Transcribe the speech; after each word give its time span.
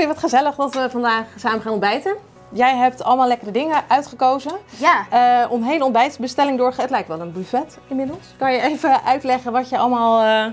Chloe, 0.00 0.14
wat 0.14 0.22
gezellig 0.22 0.54
dat 0.54 0.74
we 0.74 0.90
vandaag 0.90 1.24
samen 1.36 1.62
gaan 1.62 1.72
ontbijten. 1.72 2.16
Jij 2.52 2.76
hebt 2.76 3.04
allemaal 3.04 3.28
lekkere 3.28 3.50
dingen 3.50 3.82
uitgekozen. 3.88 4.52
Ja, 4.78 5.06
Eh 5.10 5.50
om 5.50 5.62
hele 5.62 5.84
ontbijtsbestelling 5.84 6.58
doorge... 6.58 6.80
Het 6.80 6.90
lijkt 6.90 7.08
wel 7.08 7.20
een 7.20 7.32
buffet 7.32 7.78
inmiddels. 7.88 8.24
Kan 8.38 8.52
je 8.52 8.60
even 8.60 9.02
uitleggen 9.12 9.52
wat 9.52 9.68
je 9.68 9.78
allemaal 9.78 10.20
eh, 10.20 10.52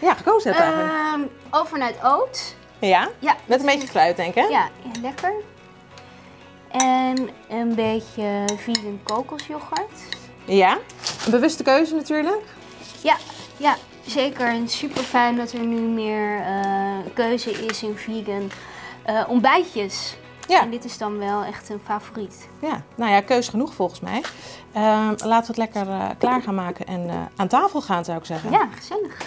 ja, 0.00 0.14
gekozen 0.14 0.50
hebt 0.50 0.62
eigenlijk? 0.62 0.92
Ehm 0.92 1.20
overnight 1.50 2.04
oats. 2.04 2.54
ja? 2.78 3.08
Ja, 3.18 3.36
Met 3.44 3.60
een 3.60 3.66
beetje 3.66 3.88
fruit, 3.88 4.16
denk 4.16 4.34
ik, 4.34 4.42
hè? 4.42 4.48
Ja, 4.48 4.68
lekker. 5.02 5.32
En 6.70 7.30
een 7.48 7.74
beetje 7.74 8.44
vegan 8.56 9.00
kokosyoghurt. 9.02 10.00
Ja. 10.44 10.78
Een 11.24 11.30
bewuste 11.30 11.62
keuze 11.62 11.94
natuurlijk. 11.94 12.44
Ja, 13.02 13.16
ja, 13.56 13.76
zeker. 14.06 14.46
En 14.46 14.68
super 14.68 15.02
fijn 15.02 15.36
dat 15.36 15.52
er 15.52 15.60
nu 15.60 15.80
meer 15.80 16.40
eh, 16.40 17.12
keuze 17.14 17.50
is 17.50 17.82
in 17.82 17.96
vegan 17.96 18.50
eh, 19.06 19.24
ontbijtjes. 19.28 20.16
Ja. 20.48 20.60
En 20.60 20.70
dit 20.70 20.84
is 20.84 20.98
dan 20.98 21.18
wel 21.18 21.44
echt 21.44 21.68
een 21.68 21.80
favoriet. 21.84 22.48
Ja, 22.60 22.82
nou 22.94 23.10
ja, 23.10 23.20
keus 23.20 23.48
genoeg 23.48 23.74
volgens 23.74 24.00
mij. 24.00 24.22
Ehm, 24.72 25.14
laten 25.24 25.26
we 25.26 25.46
het 25.46 25.56
lekker 25.56 25.88
eh, 25.88 26.08
klaar 26.18 26.42
gaan 26.42 26.54
maken 26.54 26.86
en 26.86 27.08
eh, 27.08 27.16
aan 27.36 27.48
tafel 27.48 27.80
gaan, 27.80 28.04
zou 28.04 28.18
ik 28.18 28.24
zeggen. 28.24 28.50
Ja, 28.50 28.68
gezellig. 28.74 29.18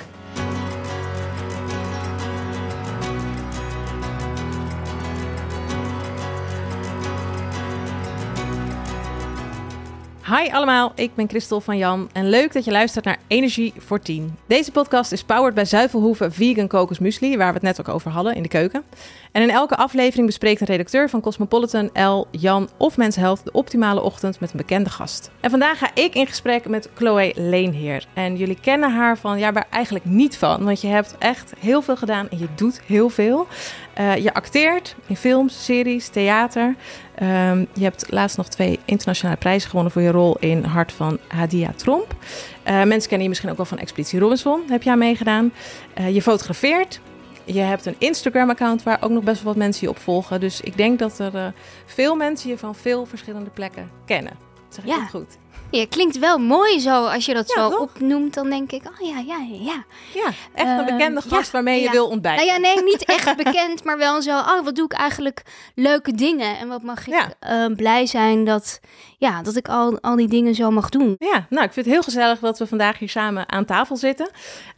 Hi 10.37 10.51
allemaal, 10.51 10.91
ik 10.95 11.15
ben 11.15 11.29
Christel 11.29 11.61
van 11.61 11.77
Jan 11.77 12.09
en 12.13 12.29
leuk 12.29 12.53
dat 12.53 12.65
je 12.65 12.71
luistert 12.71 13.05
naar 13.05 13.17
Energie 13.27 13.73
voor 13.77 13.99
10. 13.99 14.37
Deze 14.47 14.71
podcast 14.71 15.11
is 15.11 15.23
powered 15.23 15.53
bij 15.53 15.65
Zuivelhoeven 15.65 16.33
Vegan 16.33 16.67
Kokos 16.67 16.99
Muesli, 16.99 17.37
waar 17.37 17.47
we 17.47 17.53
het 17.53 17.61
net 17.61 17.79
ook 17.79 17.95
over 17.95 18.11
hadden 18.11 18.35
in 18.35 18.41
de 18.41 18.47
keuken. 18.47 18.83
En 19.31 19.41
in 19.41 19.49
elke 19.49 19.75
aflevering 19.75 20.25
bespreekt 20.25 20.61
een 20.61 20.67
redacteur 20.67 21.09
van 21.09 21.21
Cosmopolitan, 21.21 21.89
El, 21.93 22.27
Jan 22.31 22.69
of 22.77 22.97
Mens 22.97 23.15
Health 23.15 23.43
de 23.43 23.51
optimale 23.51 24.01
ochtend 24.01 24.39
met 24.39 24.51
een 24.51 24.57
bekende 24.57 24.89
gast. 24.89 25.31
En 25.39 25.49
vandaag 25.49 25.77
ga 25.77 25.89
ik 25.93 26.15
in 26.15 26.27
gesprek 26.27 26.67
met 26.67 26.89
Chloe 26.95 27.31
Leenheer. 27.35 28.05
En 28.13 28.35
jullie 28.35 28.59
kennen 28.61 28.93
haar 28.93 29.17
van, 29.17 29.39
ja, 29.39 29.51
waar 29.51 29.67
eigenlijk 29.69 30.05
niet 30.05 30.37
van, 30.37 30.63
want 30.63 30.81
je 30.81 30.87
hebt 30.87 31.15
echt 31.19 31.53
heel 31.59 31.81
veel 31.81 31.95
gedaan 31.95 32.29
en 32.29 32.39
je 32.39 32.47
doet 32.55 32.81
heel 32.85 33.09
veel. 33.09 33.47
Eh, 33.93 34.15
je 34.15 34.33
acteert 34.33 34.95
in 35.07 35.15
films, 35.15 35.65
series, 35.65 36.07
theater. 36.07 36.75
Ehm, 37.19 37.65
je 37.73 37.83
hebt 37.83 38.05
laatst 38.09 38.37
nog 38.37 38.47
twee 38.47 38.79
internationale 38.85 39.37
prijzen 39.37 39.69
gewonnen 39.69 39.91
voor 39.91 40.01
je 40.01 40.11
rol 40.11 40.37
in 40.39 40.63
Hart 40.63 40.91
van 40.91 41.17
Hadia 41.27 41.71
Tromp. 41.75 42.15
Eh, 42.63 42.73
mensen 42.83 43.01
kennen 43.01 43.21
je 43.21 43.27
misschien 43.29 43.49
ook 43.49 43.57
wel 43.57 43.65
van 43.65 43.77
Expeditie 43.77 44.19
Robinson, 44.19 44.61
heb 44.69 44.83
je 44.83 44.89
aan 44.91 44.97
meegedaan. 44.97 45.51
Eh, 45.93 46.13
je 46.13 46.21
fotografeert. 46.21 46.99
Je 47.45 47.59
hebt 47.59 47.85
een 47.85 47.95
Instagram-account 47.97 48.83
waar 48.83 48.97
ook 49.01 49.09
nog 49.11 49.23
best 49.23 49.43
wel 49.43 49.51
wat 49.53 49.61
mensen 49.61 49.81
je 49.81 49.89
op 49.89 49.99
volgen. 49.99 50.39
Dus 50.39 50.61
ik 50.61 50.77
denk 50.77 50.99
dat 50.99 51.19
er 51.19 51.35
eh, 51.35 51.45
veel 51.85 52.15
mensen 52.15 52.49
je 52.49 52.57
van 52.57 52.75
veel 52.75 53.05
verschillende 53.05 53.49
plekken 53.49 53.89
kennen. 54.05 54.33
Zeg 54.69 54.83
ik 54.83 54.89
Ja. 54.89 54.99
het 55.01 55.09
goed? 55.09 55.37
Ja, 55.71 55.85
klinkt 55.89 56.19
wel 56.19 56.37
mooi 56.37 56.79
zo 56.79 57.05
als 57.05 57.25
je 57.25 57.33
dat 57.33 57.47
Ja, 57.55 57.61
zo 57.63 57.69
toch? 57.69 57.79
opnoemt. 57.79 58.33
Dan 58.33 58.49
denk 58.49 58.71
ik, 58.71 58.81
oh 58.85 59.07
ja, 59.07 59.17
ja, 59.19 59.37
ja. 59.51 59.83
Ja, 60.13 60.25
echt 60.53 60.67
een 60.67 60.79
Eh, 60.79 60.85
bekende 60.85 61.21
gast 61.21 61.51
waarmee 61.51 61.81
je 61.81 61.89
wil 61.89 62.07
ontbijten. 62.07 62.45
Nou 62.45 62.61
ja, 62.61 62.73
nee, 62.73 62.83
niet 62.83 63.05
echt 63.05 63.35
bekend, 63.43 63.83
maar 63.83 63.97
wel 63.97 64.21
zo. 64.21 64.37
Oh, 64.37 64.63
wat 64.63 64.75
doe 64.75 64.85
ik 64.85 64.93
eigenlijk 64.93 65.41
leuke 65.75 66.11
dingen? 66.11 66.57
En 66.57 66.67
wat 66.67 66.83
mag 66.83 67.07
ik 67.07 67.13
Ja. 67.13 67.29
eh, 67.39 67.75
blij 67.75 68.05
zijn 68.05 68.45
dat, 68.45 68.79
ja, 69.17 69.41
dat 69.41 69.55
ik 69.55 69.67
al, 69.67 69.97
al 70.01 70.15
die 70.15 70.27
dingen 70.27 70.55
zo 70.55 70.71
mag 70.71 70.89
doen. 70.89 71.15
Ja, 71.17 71.45
nou, 71.49 71.65
ik 71.65 71.73
vind 71.73 71.85
het 71.85 71.95
heel 71.95 72.03
gezellig 72.03 72.39
dat 72.39 72.59
we 72.59 72.67
vandaag 72.67 72.99
hier 72.99 73.09
samen 73.09 73.49
aan 73.49 73.65
tafel 73.65 73.97
zitten. 73.97 74.29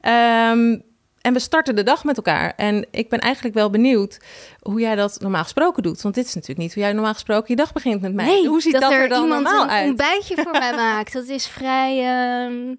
Ehm, 0.02 0.80
en 1.22 1.33
we 1.33 1.39
starten 1.39 1.75
de 1.75 1.83
dag 1.83 2.03
met 2.03 2.17
elkaar. 2.17 2.53
En 2.55 2.86
ik 2.91 3.09
ben 3.09 3.19
eigenlijk 3.19 3.55
wel 3.55 3.69
benieuwd 3.69 4.19
hoe 4.59 4.80
jij 4.80 4.95
dat 4.95 5.17
normaal 5.19 5.44
gesproken 5.44 5.83
doet. 5.83 6.02
Want 6.02 6.16
dit 6.16 6.25
is 6.25 6.33
natuurlijk 6.33 6.59
niet 6.59 6.73
hoe 6.73 6.83
jij 6.83 6.94
normaal 6.94 7.13
gesproken 7.13 7.45
je 7.47 7.55
dag 7.55 7.73
begint 7.73 8.02
met 8.02 8.13
mij. 8.13 8.25
Nee, 8.25 8.47
hoe 8.47 8.61
ziet 8.61 8.80
dat, 8.80 8.91
er 8.91 9.02
er 9.02 9.09
dan 9.09 9.23
iemand 9.23 9.44
normaal 9.44 9.63
een 9.63 9.69
uit? 9.69 9.88
ontbijtje 9.88 10.36
voor 10.36 10.52
mij 10.52 10.75
maakt. 10.86 11.13
Dat 11.13 11.28
is 11.28 11.47
vrij 11.47 12.00
ehm, 12.00 12.75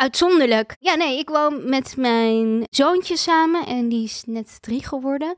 uitzonderlijk. 0.00 0.76
Ja, 0.78 0.94
nee, 0.94 1.18
ik 1.18 1.28
woon 1.28 1.68
met 1.68 1.94
mijn 1.96 2.66
zoontje 2.70 3.16
samen 3.16 3.66
en 3.66 3.88
die 3.88 4.04
is 4.04 4.22
net 4.26 4.58
drie 4.62 4.84
geworden. 4.86 5.36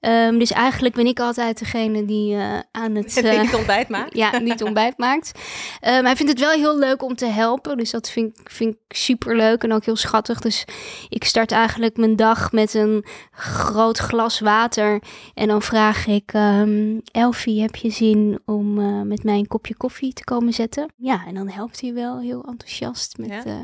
Ehm, 0.00 0.38
dus 0.38 0.50
eigenlijk 0.52 0.94
ben 0.94 1.06
ik 1.06 1.20
altijd 1.20 1.58
degene 1.58 2.04
die 2.04 2.34
eh, 2.36 2.58
aan 2.72 2.94
het... 2.94 3.16
Eh, 3.26 3.40
niet 3.40 3.54
ontbijt 3.54 3.88
maakt. 3.88 4.16
ja, 4.22 4.38
niet 4.38 4.62
ontbijt 4.62 4.98
maakt. 4.98 5.32
Ehm, 5.80 6.04
hij 6.04 6.16
vindt 6.16 6.32
het 6.32 6.40
wel 6.40 6.50
heel 6.50 6.78
leuk 6.78 7.02
om 7.02 7.14
te 7.16 7.26
helpen. 7.26 7.76
Dus 7.76 7.90
dat 7.90 8.10
vind, 8.10 8.38
ik- 8.38 8.50
vind 8.50 8.74
ik 8.74 8.96
super 8.96 9.36
leuk 9.36 9.62
en 9.62 9.72
ook 9.72 9.84
heel 9.84 9.96
schattig. 9.96 10.40
Dus 10.40 10.64
ik 11.08 11.24
start 11.24 11.52
eigenlijk 11.52 11.96
mijn 11.96 12.16
dag 12.16 12.52
met 12.52 12.74
een 12.74 13.04
groot 13.30 13.98
glas 13.98 14.40
water. 14.40 15.02
En 15.34 15.48
dan 15.48 15.62
vraag 15.62 16.06
ik: 16.06 16.32
ehm, 16.32 16.98
Elfie, 17.12 17.60
heb 17.62 17.76
je 17.76 17.90
zin 17.90 18.40
om 18.44 18.78
eh, 18.78 19.00
met 19.02 19.24
mij 19.24 19.38
een 19.38 19.46
kopje 19.48 19.76
koffie 19.76 20.12
te 20.12 20.24
komen 20.24 20.52
zetten? 20.52 20.92
Ja, 20.96 21.24
en 21.26 21.34
dan 21.34 21.48
helpt 21.48 21.80
hij 21.80 21.94
wel 21.94 22.20
heel 22.20 22.44
enthousiast 22.48 23.18
met. 23.18 23.42
Ja. 23.44 23.62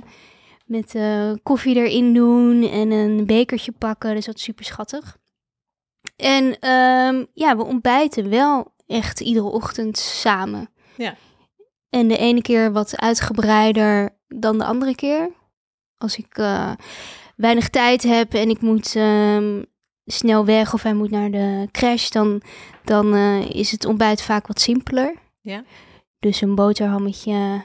Met 0.72 0.94
eh, 0.94 1.32
koffie 1.42 1.76
erin 1.76 2.14
doen 2.14 2.68
en 2.68 2.90
een 2.90 3.26
bekertje 3.26 3.72
pakken. 3.72 4.14
Dus 4.14 4.24
dat 4.24 4.36
is 4.36 4.42
super 4.42 4.64
schattig. 4.64 5.18
En 6.16 6.58
ehm, 6.58 7.24
ja, 7.34 7.56
we 7.56 7.64
ontbijten 7.64 8.30
wel 8.30 8.74
echt 8.86 9.20
iedere 9.20 9.46
ochtend 9.46 9.98
samen. 9.98 10.70
Ja. 10.96 11.14
En 11.88 12.08
de 12.08 12.16
ene 12.16 12.42
keer 12.42 12.72
wat 12.72 12.96
uitgebreider 12.96 14.16
dan 14.28 14.58
de 14.58 14.64
andere 14.64 14.94
keer. 14.94 15.30
Als 15.98 16.16
ik 16.16 16.38
eh, 16.38 16.72
weinig 17.36 17.68
tijd 17.68 18.02
heb 18.02 18.34
en 18.34 18.50
ik 18.50 18.60
moet 18.60 18.96
ehm, 18.96 19.62
snel 20.04 20.44
weg 20.44 20.74
of 20.74 20.82
hij 20.82 20.94
moet 20.94 21.10
naar 21.10 21.30
de 21.30 21.68
crash, 21.72 22.08
dan, 22.08 22.42
dan 22.84 23.14
eh, 23.14 23.50
is 23.50 23.70
het 23.70 23.84
ontbijt 23.84 24.22
vaak 24.22 24.46
wat 24.46 24.60
simpeler. 24.60 25.14
Ja. 25.40 25.64
Dus 26.18 26.40
een 26.40 26.54
boterhammetje 26.54 27.64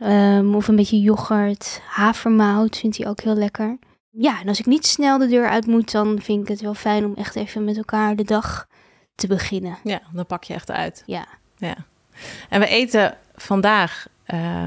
ehm, 0.00 0.54
of 0.54 0.68
een 0.68 0.76
beetje 0.76 1.00
yoghurt, 1.00 1.80
havermout 1.86 2.76
vindt 2.76 2.96
hij 2.96 3.08
ook 3.08 3.20
heel 3.20 3.34
lekker. 3.34 3.78
Ja, 4.10 4.40
en 4.40 4.48
als 4.48 4.58
ik 4.58 4.66
niet 4.66 4.86
snel 4.86 5.18
de 5.18 5.26
deur 5.26 5.48
uit 5.48 5.66
moet, 5.66 5.92
dan 5.92 6.20
vind 6.22 6.42
ik 6.42 6.48
het 6.48 6.60
wel 6.60 6.74
fijn 6.74 7.04
om 7.04 7.14
echt 7.14 7.36
even 7.36 7.64
met 7.64 7.76
elkaar 7.76 8.16
de 8.16 8.24
dag 8.24 8.66
te 9.14 9.26
beginnen. 9.26 9.78
Ja, 9.84 10.00
dan 10.12 10.26
pak 10.26 10.44
je 10.44 10.54
echt 10.54 10.70
uit. 10.70 11.02
Ja. 11.06 11.26
Ja. 11.56 11.74
En 12.48 12.60
we 12.60 12.66
eten 12.66 13.16
vandaag 13.34 14.06
eh, 14.24 14.66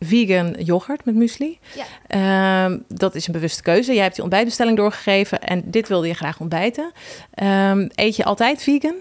vegan 0.00 0.50
yoghurt 0.58 1.04
met 1.04 1.14
muesli. 1.14 1.58
Ja. 1.74 1.84
Ehm, 2.06 2.78
dat 2.88 3.14
is 3.14 3.26
een 3.26 3.32
bewuste 3.32 3.62
keuze. 3.62 3.92
Jij 3.92 4.02
hebt 4.02 4.14
die 4.14 4.24
ontbijtbestelling 4.24 4.76
doorgegeven 4.76 5.42
en 5.42 5.62
dit 5.64 5.88
wilde 5.88 6.06
je 6.06 6.14
graag 6.14 6.40
ontbijten. 6.40 6.92
Ehm, 7.34 7.88
eet 7.94 8.16
je 8.16 8.24
altijd 8.24 8.62
vegan? 8.62 8.94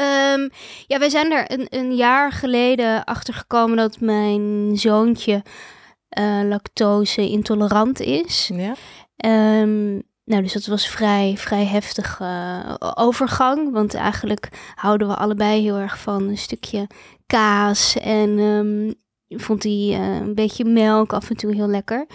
Ehm, 0.00 0.48
ja, 0.86 0.98
wij 0.98 1.08
zijn 1.08 1.32
er 1.32 1.52
een, 1.52 1.66
een 1.68 1.94
jaar 1.94 2.32
geleden 2.32 3.04
achter 3.04 3.34
gekomen 3.34 3.76
dat 3.76 4.00
mijn 4.00 4.70
zoontje 4.74 5.42
eh, 6.08 6.40
lactose 6.44 7.28
intolerant 7.28 8.00
is. 8.00 8.50
Ja. 8.54 8.74
Ehm, 9.16 9.92
nou, 10.24 10.42
dus 10.42 10.52
dat 10.52 10.66
was 10.66 10.88
vrij, 10.88 11.34
vrij 11.36 11.64
heftige 11.64 12.24
eh, 12.24 12.90
overgang. 12.94 13.72
Want 13.72 13.94
eigenlijk 13.94 14.48
houden 14.74 15.08
we 15.08 15.14
allebei 15.14 15.62
heel 15.62 15.76
erg 15.76 15.98
van 15.98 16.22
een 16.22 16.38
stukje 16.38 16.86
kaas. 17.26 17.96
En 17.98 18.38
ehm, 18.38 18.92
vond 19.40 19.62
hij 19.62 19.88
eh, 19.92 20.16
een 20.16 20.34
beetje 20.34 20.64
melk 20.64 21.12
af 21.12 21.30
en 21.30 21.36
toe 21.36 21.54
heel 21.54 21.68
lekker. 21.68 22.06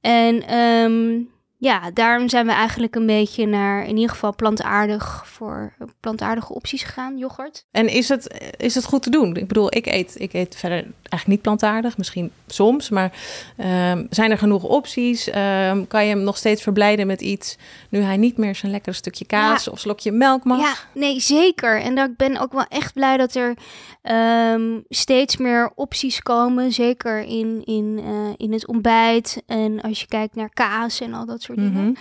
En 0.00 0.46
ehm, 0.46 1.22
ja, 1.60 1.90
daarom 1.90 2.28
zijn 2.28 2.46
we 2.46 2.52
eigenlijk 2.52 2.94
een 2.94 3.06
beetje 3.06 3.46
naar 3.46 3.86
in 3.86 3.96
ieder 3.96 4.10
geval 4.10 4.34
plantaardig 4.34 5.22
voor 5.26 5.72
plantaardige 6.00 6.54
opties 6.54 6.82
gegaan, 6.82 7.18
yoghurt. 7.18 7.64
En 7.70 7.88
is 7.88 8.08
het, 8.08 8.52
is 8.56 8.74
het 8.74 8.84
goed 8.84 9.02
te 9.02 9.10
doen? 9.10 9.36
Ik 9.36 9.48
bedoel, 9.48 9.76
ik 9.76 9.86
eet, 9.86 10.14
ik 10.18 10.32
eet 10.32 10.56
verder 10.56 10.78
eigenlijk 11.10 11.26
niet 11.26 11.42
plantaardig, 11.42 11.96
misschien 11.96 12.32
soms, 12.46 12.88
maar 12.88 13.12
ehm, 13.56 14.06
zijn 14.10 14.30
er 14.30 14.38
genoeg 14.38 14.62
opties? 14.62 15.28
Ehm, 15.28 15.86
kan 15.86 16.04
je 16.04 16.14
hem 16.14 16.22
nog 16.22 16.36
steeds 16.36 16.62
verblijden 16.62 17.06
met 17.06 17.20
iets 17.20 17.56
nu 17.88 18.00
hij 18.00 18.16
niet 18.16 18.36
meer 18.36 18.54
zijn 18.54 18.72
lekkere 18.72 18.96
stukje 18.96 19.26
kaas 19.26 19.68
of 19.68 19.78
slokje 19.80 20.12
melk 20.12 20.44
mag? 20.44 20.60
Ja, 20.60 20.74
nee, 20.94 21.20
zeker. 21.20 21.80
En 21.80 21.94
dat, 21.94 22.08
ik 22.08 22.16
ben 22.16 22.38
ook 22.38 22.52
wel 22.52 22.66
echt 22.68 22.92
blij 22.92 23.16
dat 23.16 23.34
er 23.34 23.54
ehm, 24.02 24.78
steeds 24.88 25.36
meer 25.36 25.72
opties 25.74 26.22
komen. 26.22 26.72
Zeker 26.72 27.20
in, 27.20 27.62
in, 27.64 28.00
eh, 28.04 28.34
in 28.36 28.52
het 28.52 28.66
ontbijt. 28.66 29.42
En 29.46 29.80
als 29.80 30.00
je 30.00 30.06
kijkt 30.06 30.34
naar 30.34 30.50
kaas 30.54 31.00
en 31.00 31.14
al 31.14 31.26
dat 31.26 31.42
soort 31.42 31.49
dingen. 31.54 31.82
Mhm. 31.82 31.92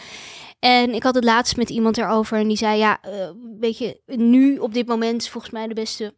En 0.59 0.93
ik 0.93 1.03
had 1.03 1.15
het 1.15 1.23
laatst 1.23 1.57
met 1.57 1.69
iemand 1.69 1.97
erover 1.97 2.37
en 2.37 2.47
die 2.47 2.57
zei: 2.57 2.77
Ja, 2.77 2.97
eh, 3.01 3.11
weet 3.59 3.77
je, 3.77 3.99
nu 4.05 4.57
op 4.57 4.73
dit 4.73 4.87
moment 4.87 5.21
is 5.21 5.29
volgens 5.29 5.53
mij 5.53 5.67
de 5.67 5.73
beste 5.73 6.13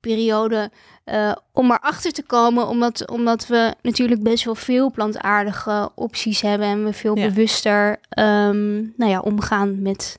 periode 0.00 0.70
eh, 1.04 1.32
om 1.52 1.70
erachter 1.70 2.12
te 2.12 2.22
komen. 2.22 2.68
Omdat, 2.68 3.10
omdat 3.10 3.46
we 3.46 3.74
natuurlijk 3.82 4.22
best 4.22 4.44
wel 4.44 4.54
veel 4.54 4.90
plantaardige 4.90 5.90
opties 5.94 6.40
hebben 6.40 6.66
en 6.68 6.84
we 6.84 6.92
veel 6.92 7.18
Ja. 7.18 7.26
bewuster 7.28 7.96
ehm, 8.08 8.74
nou 8.96 9.10
ja, 9.10 9.20
omgaan 9.20 9.82
met. 9.82 10.18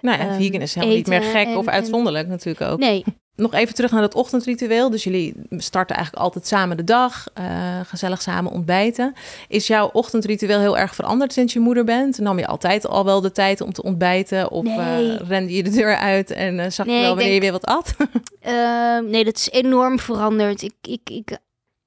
Nou 0.00 0.18
ja, 0.18 0.26
Ehm, 0.28 0.36
vegan 0.42 0.60
is 0.60 0.74
helemaal 0.74 0.96
niet 0.96 1.06
meer 1.06 1.20
eten 1.20 1.30
gek 1.30 1.46
en- 1.46 1.56
of 1.56 1.66
en- 1.66 1.72
uitzonderlijk 1.72 2.28
natuurlijk 2.28 2.70
ook. 2.70 2.78
Nee, 2.78 3.04
nog 3.36 3.54
even 3.54 3.74
terug 3.74 3.90
naar 3.90 4.00
dat 4.00 4.14
ochtendritueel. 4.14 4.90
Dus 4.90 5.04
jullie 5.04 5.34
starten 5.50 5.96
eigenlijk 5.96 6.24
altijd 6.24 6.46
samen 6.46 6.76
de 6.76 6.84
dag, 6.84 7.26
uh, 7.38 7.44
gezellig 7.86 8.22
samen 8.22 8.52
ontbijten. 8.52 9.14
Is 9.48 9.66
jouw 9.66 9.90
ochtendritueel 9.92 10.60
heel 10.60 10.78
erg 10.78 10.94
veranderd 10.94 11.32
sinds 11.32 11.52
je 11.52 11.60
moeder 11.60 11.84
bent? 11.84 12.18
Nam 12.18 12.38
je 12.38 12.46
altijd 12.46 12.86
al 12.86 13.04
wel 13.04 13.20
de 13.20 13.32
tijd 13.32 13.60
om 13.60 13.72
te 13.72 13.82
ontbijten? 13.82 14.50
Of 14.50 14.64
nee. 14.64 15.16
rende 15.16 15.52
je 15.52 15.62
de 15.62 15.70
deur 15.70 15.96
uit 15.96 16.30
en 16.30 16.72
zag 16.72 16.86
je 16.86 16.92
wel 16.92 17.14
wanneer 17.14 17.34
je 17.34 17.40
weer 17.40 17.52
wat 17.52 17.66
at? 17.66 17.94
Ehm, 18.40 19.10
nee, 19.10 19.24
dat 19.24 19.36
is 19.36 19.50
enorm 19.50 19.98
veranderd. 19.98 20.62
Ik, 20.62 20.74
ik, 20.82 21.10
ik 21.10 21.38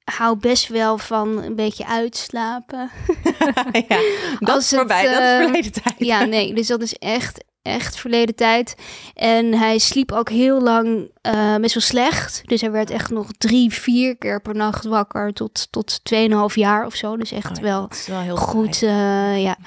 hou 0.04 0.38
best 0.38 0.68
wel 0.68 0.98
van 0.98 1.44
een 1.44 1.56
beetje 1.56 1.86
uitslapen. 1.86 2.90
ja, 3.88 4.00
dat 4.40 4.62
is 4.62 4.70
voorbij, 4.70 5.04
dat 5.04 5.22
is 5.22 5.44
verleden 5.44 5.72
tijd. 5.72 5.96
Ja, 5.98 6.26
nee, 6.26 6.54
dus 6.54 6.68
dat 6.68 6.82
is 6.82 6.94
echt, 6.94 7.44
echt 7.62 7.96
verleden 7.96 8.36
tijd. 8.36 8.76
En 9.14 9.54
hij 9.54 9.78
sliep 9.78 10.12
ook 10.12 10.30
heel 10.30 10.62
lang 10.62 11.12
uh, 11.22 11.56
best 11.56 11.74
wel 11.74 11.84
slecht. 11.84 12.42
Dus 12.46 12.62
hij 12.62 12.72
werd 12.72 12.90
echt 12.90 13.10
nog 13.10 13.28
drie, 13.38 13.74
vier 13.74 14.18
keer 14.18 14.42
per 14.42 14.56
nacht 14.56 14.86
wakker 14.86 15.34
tot, 15.34 15.68
tot 15.72 16.00
2,5 16.14 16.54
jaar 16.54 16.86
of 16.86 16.96
zo. 16.96 17.18
Dus 17.18 17.32
echt 17.32 17.58
oh 17.58 17.64
wel, 17.64 17.90
wel 18.08 18.20
heel 18.20 18.38
goed. 18.38 18.82
Uh, 18.82 19.42
ja. 19.42 19.58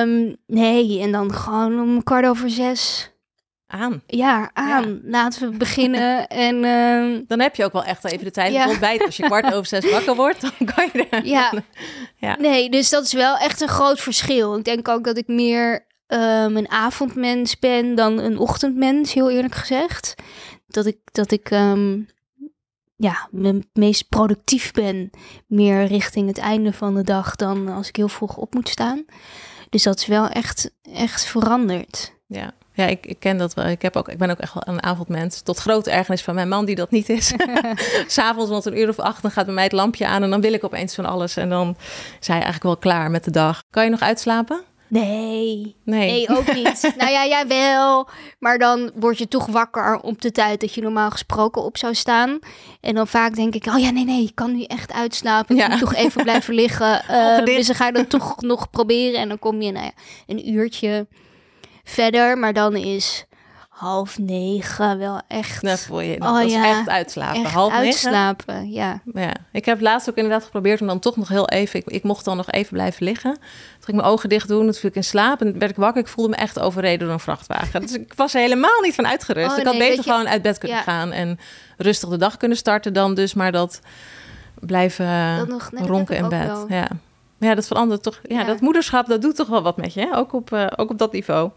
Um, 0.00 0.36
nee, 0.46 1.00
en 1.00 1.12
dan 1.12 1.34
gewoon 1.34 1.80
om 1.80 2.02
kwart 2.02 2.26
over 2.26 2.50
zes 2.50 3.10
aan. 3.66 4.02
Ja, 4.06 4.50
aan. 4.52 5.00
Laten 5.04 5.50
we 5.50 5.56
beginnen. 5.56 6.26
en, 6.46 6.64
uh... 6.64 7.20
Dan 7.26 7.40
heb 7.40 7.56
je 7.56 7.64
ook 7.64 7.72
wel 7.72 7.84
echt 7.84 8.04
even 8.04 8.24
de 8.24 8.30
tijd 8.30 8.52
ja. 8.52 8.68
ontbijt. 8.68 9.04
Als 9.04 9.16
je 9.16 9.22
kwart 9.32 9.54
over 9.54 9.66
zes 9.66 9.90
wakker 9.90 10.14
wordt, 10.14 10.40
dan 10.40 10.74
kan 10.74 10.88
je 10.92 11.06
er... 11.10 11.26
Ja. 11.26 11.52
ja. 12.26 12.36
Nee, 12.40 12.70
dus 12.70 12.90
dat 12.90 13.04
is 13.04 13.12
wel 13.12 13.36
echt 13.36 13.60
een 13.60 13.68
groot 13.68 14.00
verschil. 14.00 14.56
Ik 14.56 14.64
denk 14.64 14.88
ook 14.88 15.04
dat 15.04 15.16
ik 15.16 15.26
meer 15.26 15.86
um, 16.06 16.56
een 16.56 16.70
avondmens 16.70 17.58
ben 17.58 17.94
dan 17.94 18.18
een 18.18 18.38
ochtendmens, 18.38 19.12
heel 19.12 19.30
eerlijk 19.30 19.54
gezegd. 19.54 20.14
Dat 20.66 20.86
ik, 20.86 20.98
dat 21.12 21.30
ik 21.30 21.50
um, 21.50 22.06
ja, 22.96 23.28
meest 23.72 24.08
productief 24.08 24.72
ben, 24.72 25.10
meer 25.46 25.84
richting 25.84 26.28
het 26.28 26.38
einde 26.38 26.72
van 26.72 26.94
de 26.94 27.02
dag 27.02 27.36
dan 27.36 27.68
als 27.68 27.88
ik 27.88 27.96
heel 27.96 28.08
vroeg 28.08 28.36
op 28.36 28.54
moet 28.54 28.68
staan. 28.68 29.04
Dus 29.70 29.82
dat 29.82 29.98
is 29.98 30.06
wel 30.06 30.28
echt, 30.28 30.70
echt 30.82 31.24
veranderd. 31.24 32.14
Ja. 32.26 32.54
Ja, 32.72 32.86
ik, 32.86 33.06
ik 33.06 33.18
ken 33.18 33.38
dat 33.38 33.54
wel. 33.54 33.66
Ik, 33.66 33.82
heb 33.82 33.96
ook, 33.96 34.08
ik 34.08 34.18
ben 34.18 34.30
ook 34.30 34.38
echt 34.38 34.54
wel 34.54 34.74
een 34.74 34.82
avondmens. 34.82 35.40
Tot 35.40 35.58
grote 35.58 35.90
ergernis 35.90 36.22
van 36.22 36.34
mijn 36.34 36.48
man, 36.48 36.64
die 36.64 36.74
dat 36.74 36.90
niet 36.90 37.08
is. 37.08 37.34
S'avonds, 38.06 38.50
want 38.50 38.64
een 38.64 38.78
uur 38.78 38.88
of 38.88 38.98
acht, 38.98 39.22
dan 39.22 39.30
gaat 39.30 39.44
bij 39.44 39.54
mij 39.54 39.64
het 39.64 39.72
lampje 39.72 40.06
aan. 40.06 40.22
En 40.22 40.30
dan 40.30 40.40
wil 40.40 40.52
ik 40.52 40.64
opeens 40.64 40.94
van 40.94 41.04
alles. 41.04 41.36
En 41.36 41.48
dan 41.48 41.76
is 42.20 42.26
hij 42.26 42.36
eigenlijk 42.36 42.64
wel 42.64 42.76
klaar 42.76 43.10
met 43.10 43.24
de 43.24 43.30
dag. 43.30 43.62
Kan 43.70 43.84
je 43.84 43.90
nog 43.90 44.00
uitslapen? 44.00 44.64
Nee. 44.88 45.76
Nee. 45.84 46.10
Nee, 46.10 46.28
ook 46.28 46.54
niet. 46.54 46.92
nou 46.98 47.10
ja, 47.10 47.26
jij 47.26 47.46
wel. 47.46 48.08
Maar 48.38 48.58
dan 48.58 48.90
word 48.94 49.18
je 49.18 49.28
toch 49.28 49.46
wakker 49.46 50.00
op 50.00 50.22
de 50.22 50.32
tijd 50.32 50.60
dat 50.60 50.74
je 50.74 50.82
normaal 50.82 51.10
gesproken 51.10 51.62
op 51.62 51.76
zou 51.76 51.94
staan. 51.94 52.38
En 52.80 52.94
dan 52.94 53.06
vaak 53.06 53.34
denk 53.34 53.54
ik, 53.54 53.66
oh 53.66 53.78
ja, 53.78 53.90
nee, 53.90 54.04
nee, 54.04 54.22
ik 54.22 54.34
kan 54.34 54.56
nu 54.56 54.62
echt 54.62 54.92
uitslapen. 54.92 55.58
Ik 55.58 55.68
moet 55.68 55.78
toch 55.78 55.94
even 55.94 56.22
blijven 56.22 56.54
liggen. 56.54 56.84
Uh, 57.10 57.44
dus 57.44 57.66
dan 57.66 57.76
ga 57.76 57.86
je 57.86 57.92
dat 57.92 58.10
toch 58.10 58.40
nog 58.40 58.70
proberen. 58.70 59.20
En 59.20 59.28
dan 59.28 59.38
kom 59.38 59.62
je, 59.62 59.72
nou 59.72 59.84
ja, 59.84 59.92
een 60.26 60.48
uurtje 60.52 61.06
verder. 61.84 62.38
Maar 62.38 62.52
dan 62.52 62.76
is 62.76 63.26
half 63.76 64.18
negen 64.18 64.98
wel 64.98 65.20
echt. 65.28 65.62
Dat 65.62 65.80
voel 65.80 66.00
je. 66.00 66.18
Dat 66.18 66.42
oh, 66.42 66.48
ja. 66.48 66.68
echt 66.68 66.88
uitslapen. 66.88 67.44
Echt 67.44 67.52
half 67.52 67.72
uitslapen, 67.72 68.70
ja. 68.70 69.00
ja. 69.14 69.32
Ik 69.52 69.64
heb 69.64 69.80
laatst 69.80 70.08
ook 70.08 70.16
inderdaad 70.16 70.44
geprobeerd 70.44 70.80
om 70.80 70.86
dan 70.86 70.98
toch 70.98 71.16
nog 71.16 71.28
heel 71.28 71.48
even. 71.48 71.80
Ik, 71.80 71.86
ik 71.86 72.02
mocht 72.02 72.24
dan 72.24 72.36
nog 72.36 72.50
even 72.50 72.72
blijven 72.72 73.04
liggen. 73.04 73.32
Toen 73.32 73.42
ging 73.70 73.86
ik 73.86 73.94
mijn 73.94 74.06
ogen 74.06 74.28
dicht 74.28 74.48
doen. 74.48 74.64
Toen 74.64 74.74
viel 74.74 74.88
ik 74.88 74.96
in 74.96 75.04
slaap 75.04 75.40
en 75.40 75.58
werd 75.58 75.70
ik 75.70 75.76
wakker. 75.76 76.02
Ik 76.02 76.08
voelde 76.08 76.30
me 76.30 76.36
echt 76.36 76.58
overreden 76.58 76.98
door 76.98 77.10
een 77.10 77.20
vrachtwagen. 77.20 77.80
Dus 77.80 77.92
ik 77.92 78.12
was 78.14 78.34
er 78.34 78.40
helemaal 78.40 78.80
niet 78.80 78.94
van 78.94 79.06
uitgerust. 79.06 79.52
Oh, 79.52 79.58
ik 79.58 79.66
had 79.66 79.78
beter 79.78 80.02
gewoon 80.02 80.28
uit 80.28 80.42
bed 80.42 80.58
kunnen 80.58 80.82
gaan 80.82 81.12
en 81.12 81.38
rustig 81.76 82.08
de 82.08 82.16
dag 82.16 82.36
kunnen 82.36 82.56
starten 82.56 82.92
dan 82.92 83.14
dus 83.14 83.34
maar 83.34 83.52
dat 83.52 83.80
blijven 84.60 85.36
dat 85.36 85.48
nog, 85.48 85.70
ronken 85.72 86.16
in 86.16 86.28
bed. 86.28 86.64
Ja. 86.68 86.88
Ja, 87.38 87.54
dat 87.54 87.66
verandert 87.66 88.02
toch. 88.02 88.20
Ja, 88.22 88.44
dat 88.44 88.60
moederschap, 88.60 89.06
dat 89.06 89.22
doet 89.22 89.36
toch 89.36 89.48
wel 89.48 89.62
wat 89.62 89.76
met 89.76 89.94
je, 89.94 90.00
hè? 90.00 90.16
Ook, 90.16 90.32
op, 90.32 90.50
uh, 90.50 90.66
ook 90.76 90.90
op 90.90 90.98
dat 90.98 91.12
niveau. 91.12 91.50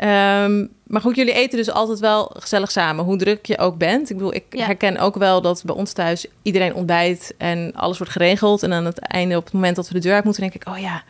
Um, 0.00 0.68
maar 0.86 1.00
goed, 1.00 1.16
jullie 1.16 1.32
eten 1.32 1.58
dus 1.58 1.70
altijd 1.70 1.98
wel 1.98 2.30
gezellig 2.38 2.70
samen, 2.70 3.04
hoe 3.04 3.16
druk 3.16 3.46
je 3.46 3.58
ook 3.58 3.78
bent. 3.78 4.10
Ik 4.10 4.16
bedoel, 4.16 4.34
ik 4.34 4.44
herken 4.48 4.98
ook 4.98 5.16
wel 5.16 5.42
dat 5.42 5.62
bij 5.64 5.74
ons 5.74 5.92
thuis 5.92 6.26
iedereen 6.42 6.74
ontbijt 6.74 7.34
en 7.38 7.72
alles 7.74 7.98
wordt 7.98 8.12
geregeld. 8.12 8.62
En 8.62 8.72
aan 8.72 8.84
het 8.84 8.98
einde, 8.98 9.36
op 9.36 9.44
het 9.44 9.52
moment 9.52 9.76
dat 9.76 9.88
we 9.88 9.94
de 9.94 10.00
deur 10.00 10.14
uit 10.14 10.24
moeten, 10.24 10.42
denk 10.42 10.54
ik, 10.54 10.68
oh 10.68 10.78
ja, 10.78 11.02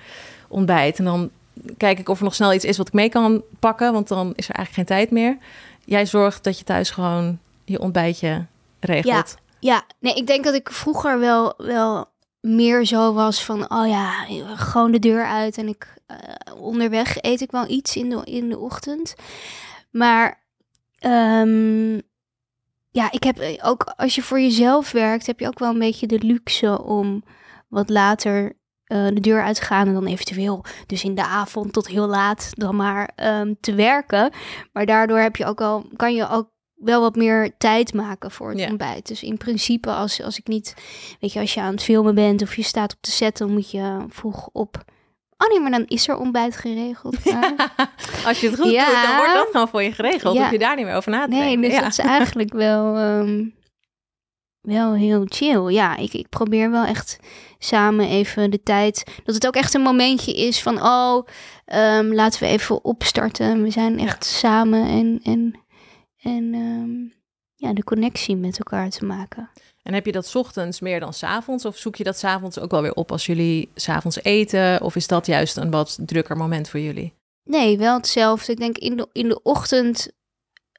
ontbijt. 0.48 0.98
En 0.98 1.04
dan 1.04 1.30
kijk 1.76 1.98
ik 1.98 2.08
of 2.08 2.18
er 2.18 2.24
nog 2.24 2.34
snel 2.34 2.52
iets 2.52 2.64
is 2.64 2.76
wat 2.76 2.86
ik 2.86 2.92
mee 2.92 3.08
kan 3.08 3.42
pakken, 3.58 3.92
want 3.92 4.08
dan 4.08 4.32
is 4.34 4.48
er 4.48 4.54
eigenlijk 4.54 4.74
geen 4.88 4.98
tijd 4.98 5.10
meer. 5.10 5.38
Jij 5.84 6.06
zorgt 6.06 6.44
dat 6.44 6.58
je 6.58 6.64
thuis 6.64 6.90
gewoon 6.90 7.38
je 7.64 7.80
ontbijtje 7.80 8.44
regelt. 8.80 9.36
Ja, 9.58 9.74
ja. 9.74 9.82
nee, 10.00 10.14
ik 10.14 10.26
denk 10.26 10.44
dat 10.44 10.54
ik 10.54 10.72
vroeger 10.72 11.18
wel, 11.18 11.54
wel 11.56 12.08
meer 12.40 12.86
zo 12.86 13.12
was 13.12 13.44
van, 13.44 13.70
oh 13.70 13.88
ja, 13.88 14.10
gewoon 14.56 14.90
de 14.90 14.98
deur 14.98 15.24
uit 15.24 15.58
en 15.58 15.68
ik 15.68 15.94
uh, 16.10 16.60
onderweg 16.60 17.22
eet 17.22 17.40
ik 17.40 17.50
wel 17.50 17.68
iets 17.68 17.96
in 17.96 18.10
de, 18.10 18.20
in 18.24 18.48
de 18.48 18.58
ochtend. 18.58 19.14
Maar 19.90 20.42
um, 21.06 22.02
ja, 22.90 23.10
ik 23.10 23.22
heb 23.22 23.58
ook 23.62 23.82
als 23.96 24.14
je 24.14 24.22
voor 24.22 24.40
jezelf 24.40 24.92
werkt, 24.92 25.26
heb 25.26 25.40
je 25.40 25.46
ook 25.46 25.58
wel 25.58 25.70
een 25.70 25.78
beetje 25.78 26.06
de 26.06 26.18
luxe 26.18 26.82
om 26.82 27.22
wat 27.68 27.88
later 27.88 28.56
uh, 28.86 29.06
de 29.06 29.20
deur 29.20 29.42
uit 29.42 29.56
te 29.56 29.62
gaan 29.62 29.86
en 29.86 29.92
dan 29.92 30.06
eventueel 30.06 30.64
dus 30.86 31.04
in 31.04 31.14
de 31.14 31.24
avond 31.24 31.72
tot 31.72 31.88
heel 31.88 32.06
laat 32.06 32.50
dan 32.50 32.76
maar 32.76 33.10
um, 33.16 33.56
te 33.60 33.74
werken. 33.74 34.32
Maar 34.72 34.86
daardoor 34.86 35.18
heb 35.18 35.36
je 35.36 35.44
ook 35.44 35.58
wel, 35.58 35.86
kan 35.96 36.14
je 36.14 36.28
ook 36.28 36.50
wel 36.78 37.00
wat 37.00 37.16
meer 37.16 37.50
tijd 37.58 37.94
maken 37.94 38.30
voor 38.30 38.50
het 38.50 38.70
ontbijt. 38.70 39.08
Dus 39.08 39.22
in 39.22 39.36
principe, 39.36 39.90
als, 39.90 40.22
als 40.22 40.38
ik 40.38 40.46
niet, 40.46 40.74
weet 41.20 41.32
je, 41.32 41.40
als 41.40 41.54
je 41.54 41.60
aan 41.60 41.72
het 41.72 41.82
filmen 41.82 42.14
bent 42.14 42.42
of 42.42 42.56
je 42.56 42.62
staat 42.62 42.92
op 42.92 42.98
de 43.00 43.10
set, 43.10 43.38
dan 43.38 43.52
moet 43.52 43.70
je 43.70 44.04
vroeg 44.08 44.48
op. 44.52 44.84
Oh 45.36 45.48
nee, 45.48 45.60
maar 45.60 45.70
dan 45.70 45.84
is 45.86 46.08
er 46.08 46.16
ontbijt 46.16 46.56
geregeld. 46.56 47.16
als 48.26 48.40
je 48.40 48.48
het 48.48 48.60
goed 48.60 48.70
ja. 48.70 48.84
doet, 48.84 49.02
dan 49.02 49.16
wordt 49.16 49.34
dat 49.34 49.48
gewoon 49.50 49.68
voor 49.68 49.82
je 49.82 49.92
geregeld. 49.92 50.34
Ja. 50.34 50.42
Hoef 50.42 50.50
je 50.50 50.58
daar 50.58 50.76
niet 50.76 50.84
meer 50.84 50.94
over 50.94 51.10
na 51.10 51.24
te 51.24 51.30
denken. 51.30 51.60
Nee, 51.60 51.70
dus 51.70 51.80
dat 51.80 51.88
is 51.88 51.98
eigenlijk 51.98 52.52
wel, 52.52 52.98
um, 52.98 53.54
wel 54.60 54.94
heel 54.94 55.22
chill. 55.24 55.72
Ja, 55.72 55.96
ik, 55.96 56.12
ik 56.12 56.28
probeer 56.28 56.70
wel 56.70 56.84
echt 56.84 57.18
samen 57.58 58.08
even 58.08 58.50
de 58.50 58.62
tijd. 58.62 59.04
Dat 59.24 59.34
het 59.34 59.46
ook 59.46 59.54
echt 59.54 59.74
een 59.74 59.80
momentje 59.80 60.34
is 60.34 60.62
van, 60.62 60.82
oh, 60.82 61.26
um, 61.74 62.14
laten 62.14 62.40
we 62.40 62.46
even 62.46 62.84
opstarten. 62.84 63.62
We 63.62 63.70
zijn 63.70 63.98
echt 63.98 64.24
samen 64.24 64.86
en, 64.86 65.20
en 65.22 65.54
en 66.22 66.54
um, 66.54 67.12
ja, 67.54 67.72
de 67.72 67.84
connectie 67.84 68.36
met 68.36 68.58
elkaar 68.58 68.90
te 68.90 69.04
maken. 69.04 69.50
En 69.82 69.94
heb 69.94 70.06
je 70.06 70.12
dat 70.12 70.34
ochtends 70.34 70.80
meer 70.80 71.00
dan 71.00 71.12
s 71.12 71.22
avonds? 71.22 71.64
Of 71.64 71.76
zoek 71.76 71.96
je 71.96 72.04
dat 72.04 72.18
s 72.18 72.24
avonds 72.24 72.58
ook 72.58 72.70
wel 72.70 72.82
weer 72.82 72.94
op 72.94 73.12
als 73.12 73.26
jullie 73.26 73.70
s 73.74 73.88
avonds 73.88 74.22
eten? 74.22 74.82
Of 74.82 74.96
is 74.96 75.06
dat 75.06 75.26
juist 75.26 75.56
een 75.56 75.70
wat 75.70 75.98
drukker 76.06 76.36
moment 76.36 76.68
voor 76.68 76.80
jullie? 76.80 77.14
Nee, 77.44 77.78
wel 77.78 77.96
hetzelfde. 77.96 78.52
Ik 78.52 78.58
denk 78.58 78.78
in 78.78 78.96
de, 78.96 79.08
in 79.12 79.28
de 79.28 79.42
ochtend 79.42 80.12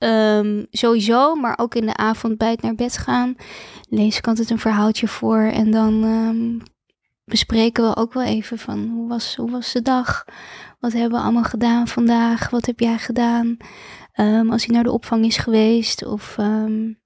um, 0.03 0.67
sowieso, 0.69 1.35
maar 1.35 1.57
ook 1.57 1.75
in 1.75 1.85
de 1.85 1.95
avond 1.95 2.37
bij 2.37 2.51
het 2.51 2.61
naar 2.61 2.75
bed 2.75 2.97
gaan. 2.97 3.35
Lees 3.89 4.17
ik 4.17 4.27
altijd 4.27 4.49
een 4.49 4.59
verhaaltje 4.59 5.07
voor 5.07 5.39
en 5.39 5.71
dan 5.71 6.03
um, 6.03 6.61
bespreken 7.29 7.89
we 7.89 7.95
ook 7.95 8.13
wel 8.13 8.23
even 8.23 8.57
van 8.57 8.87
hoe 8.87 9.07
was, 9.07 9.35
hoe 9.35 9.51
was 9.51 9.71
de 9.71 9.81
dag? 9.81 10.25
Wat 10.79 10.91
hebben 10.91 11.11
we 11.11 11.23
allemaal 11.23 11.43
gedaan 11.43 11.87
vandaag? 11.87 12.49
Wat 12.49 12.65
heb 12.65 12.79
jij 12.79 12.97
gedaan? 12.97 13.57
Um, 14.15 14.51
als 14.51 14.65
hij 14.65 14.75
naar 14.75 14.83
de 14.83 14.91
opvang 14.91 15.25
is 15.25 15.37
geweest. 15.37 16.05
Of 16.05 16.37
um, 16.39 16.99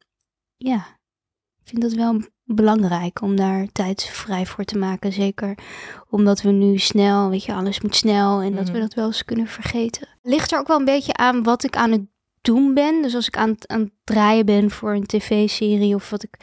ja, 0.58 0.78
ik 1.64 1.70
vind 1.70 1.82
dat 1.82 1.94
wel 1.94 2.22
belangrijk 2.44 3.22
om 3.22 3.36
daar 3.36 3.68
tijd 3.72 4.04
vrij 4.04 4.46
voor 4.46 4.64
te 4.64 4.78
maken. 4.78 5.14
Zeker 5.14 5.58
omdat 6.10 6.42
we 6.42 6.52
nu 6.52 6.78
snel, 6.78 7.30
weet 7.30 7.44
je, 7.44 7.54
alles 7.54 7.82
moet 7.82 7.96
snel 7.96 8.42
en 8.42 8.56
dat 8.56 8.66
we 8.66 8.72
mhm. 8.72 8.82
dat 8.82 8.94
wel 8.94 9.06
eens 9.06 9.26
kunnen 9.26 9.48
vergeten. 9.48 10.08
Ligt 10.22 10.52
er 10.52 10.60
ook 10.60 10.68
wel 10.68 10.80
een 10.80 10.86
beetje 10.86 11.14
aan 11.14 11.44
wat 11.44 11.64
ik 11.64 11.76
aan 11.76 11.92
het 11.92 12.06
doen 12.42 12.74
ben. 12.74 13.02
Dus 13.02 13.16
als 13.16 13.28
ik 13.28 13.38
aan 13.38 13.56
aan 13.66 13.80
het 13.80 13.92
draaien 14.04 14.46
ben 14.46 14.70
voor 14.70 14.94
een 14.94 15.06
tv-serie 15.06 15.96
of 15.96 16.10
wat 16.10 16.24
ik. 16.24 16.38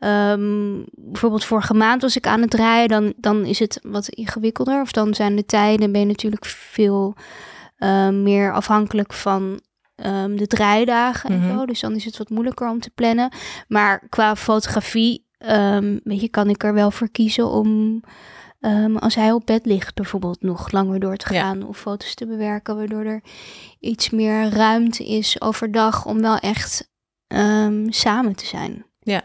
Um, 0.00 0.84
bijvoorbeeld 0.92 1.44
vorige 1.44 1.74
maand 1.74 2.02
was 2.02 2.16
ik 2.16 2.26
aan 2.26 2.40
het 2.40 2.50
draaien, 2.50 2.88
dan, 2.88 3.12
dan 3.16 3.44
is 3.44 3.58
het 3.58 3.80
wat 3.82 4.08
ingewikkelder. 4.08 4.80
Of 4.80 4.92
dan 4.92 5.14
zijn 5.14 5.36
de 5.36 5.46
tijden, 5.46 5.92
ben 5.92 6.00
je 6.00 6.06
natuurlijk 6.06 6.44
veel 6.44 7.14
uh, 7.78 8.08
meer 8.08 8.52
afhankelijk 8.52 9.12
van 9.12 9.60
um, 9.96 10.36
de 10.36 10.46
draaidagen 10.46 11.30
en 11.30 11.40
mhm. 11.40 11.58
zo. 11.58 11.66
Dus 11.66 11.80
dan 11.80 11.94
is 11.94 12.04
het 12.04 12.18
wat 12.18 12.30
moeilijker 12.30 12.68
om 12.68 12.80
te 12.80 12.90
plannen. 12.90 13.32
Maar 13.68 14.08
qua 14.08 14.36
fotografie, 14.36 15.26
um, 15.38 16.00
weet 16.04 16.20
je, 16.20 16.28
kan 16.28 16.48
ik 16.48 16.64
er 16.64 16.74
wel 16.74 16.90
voor 16.90 17.08
kiezen 17.10 17.46
om... 17.46 18.00
Um, 18.60 18.96
als 18.96 19.14
hij 19.14 19.32
op 19.32 19.46
bed 19.46 19.66
ligt, 19.66 19.94
bijvoorbeeld 19.94 20.42
nog 20.42 20.70
langer 20.70 21.00
door 21.00 21.16
te 21.16 21.26
gaan 21.26 21.66
of 21.66 21.78
foto's 21.78 22.14
te 22.14 22.26
bewerken, 22.26 22.76
waardoor 22.76 23.04
er 23.04 23.22
iets 23.80 24.10
meer 24.10 24.48
ruimte 24.48 25.06
is 25.06 25.40
overdag 25.40 26.06
om 26.06 26.20
wel 26.20 26.36
echt 26.36 26.90
um, 27.28 27.92
samen 27.92 28.34
te 28.34 28.46
zijn. 28.46 28.86
Ja. 29.00 29.22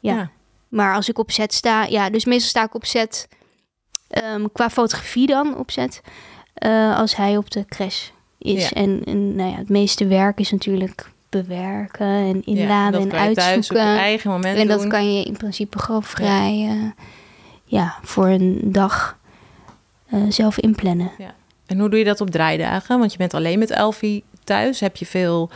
Ja. 0.00 0.14
ja. 0.14 0.30
Maar 0.68 0.94
als 0.94 1.08
ik 1.08 1.18
op 1.18 1.30
set 1.30 1.54
sta, 1.54 1.84
ja, 1.84 2.10
dus 2.10 2.24
meestal 2.24 2.48
sta 2.48 2.64
ik 2.64 2.74
op 2.74 2.84
set 2.84 3.28
um, 4.24 4.52
qua 4.52 4.70
fotografie 4.70 5.26
dan 5.26 5.56
op 5.56 5.70
set, 5.70 6.00
uh, 6.66 6.98
als 6.98 7.16
hij 7.16 7.36
op 7.36 7.50
de 7.50 7.64
crash 7.64 8.08
is. 8.38 8.72
En, 8.72 9.02
en 9.04 9.36
nou 9.36 9.50
ja, 9.50 9.56
het 9.56 9.68
meeste 9.68 10.06
werk 10.06 10.40
is 10.40 10.50
natuurlijk 10.50 11.10
bewerken 11.28 12.06
en 12.06 12.26
Ja, 12.26 12.32
en 12.32 12.44
inladen 12.44 13.08
dat 13.08 13.12
en 13.12 13.18
uitzoeken. 13.18 13.92
je 13.92 13.98
eigen 13.98 14.30
moment 14.30 14.58
en 14.58 14.66
dat 14.66 14.80
doen. 14.80 14.88
kan 14.88 15.14
je 15.14 15.24
in 15.24 15.36
principe 15.36 15.78
gewoon 15.78 16.02
vrij 16.02 16.66
eh, 16.68 17.04
ja, 17.64 17.98
voor 18.02 18.26
een 18.26 18.60
dag 18.64 19.18
eh, 20.06 20.20
zelf 20.28 20.58
inplannen. 20.58 21.10
En 21.66 21.78
hoe 21.78 21.90
doe 21.90 21.98
je 21.98 22.04
dat 22.04 22.20
op 22.20 22.30
draaidagen? 22.30 22.98
Want 22.98 23.12
je 23.12 23.18
bent 23.18 23.34
alleen 23.34 23.58
met 23.58 23.70
Elfie 23.70 24.24
thuis. 24.44 24.80
Heb 24.80 24.96
je 24.96 25.06
veel 25.06 25.50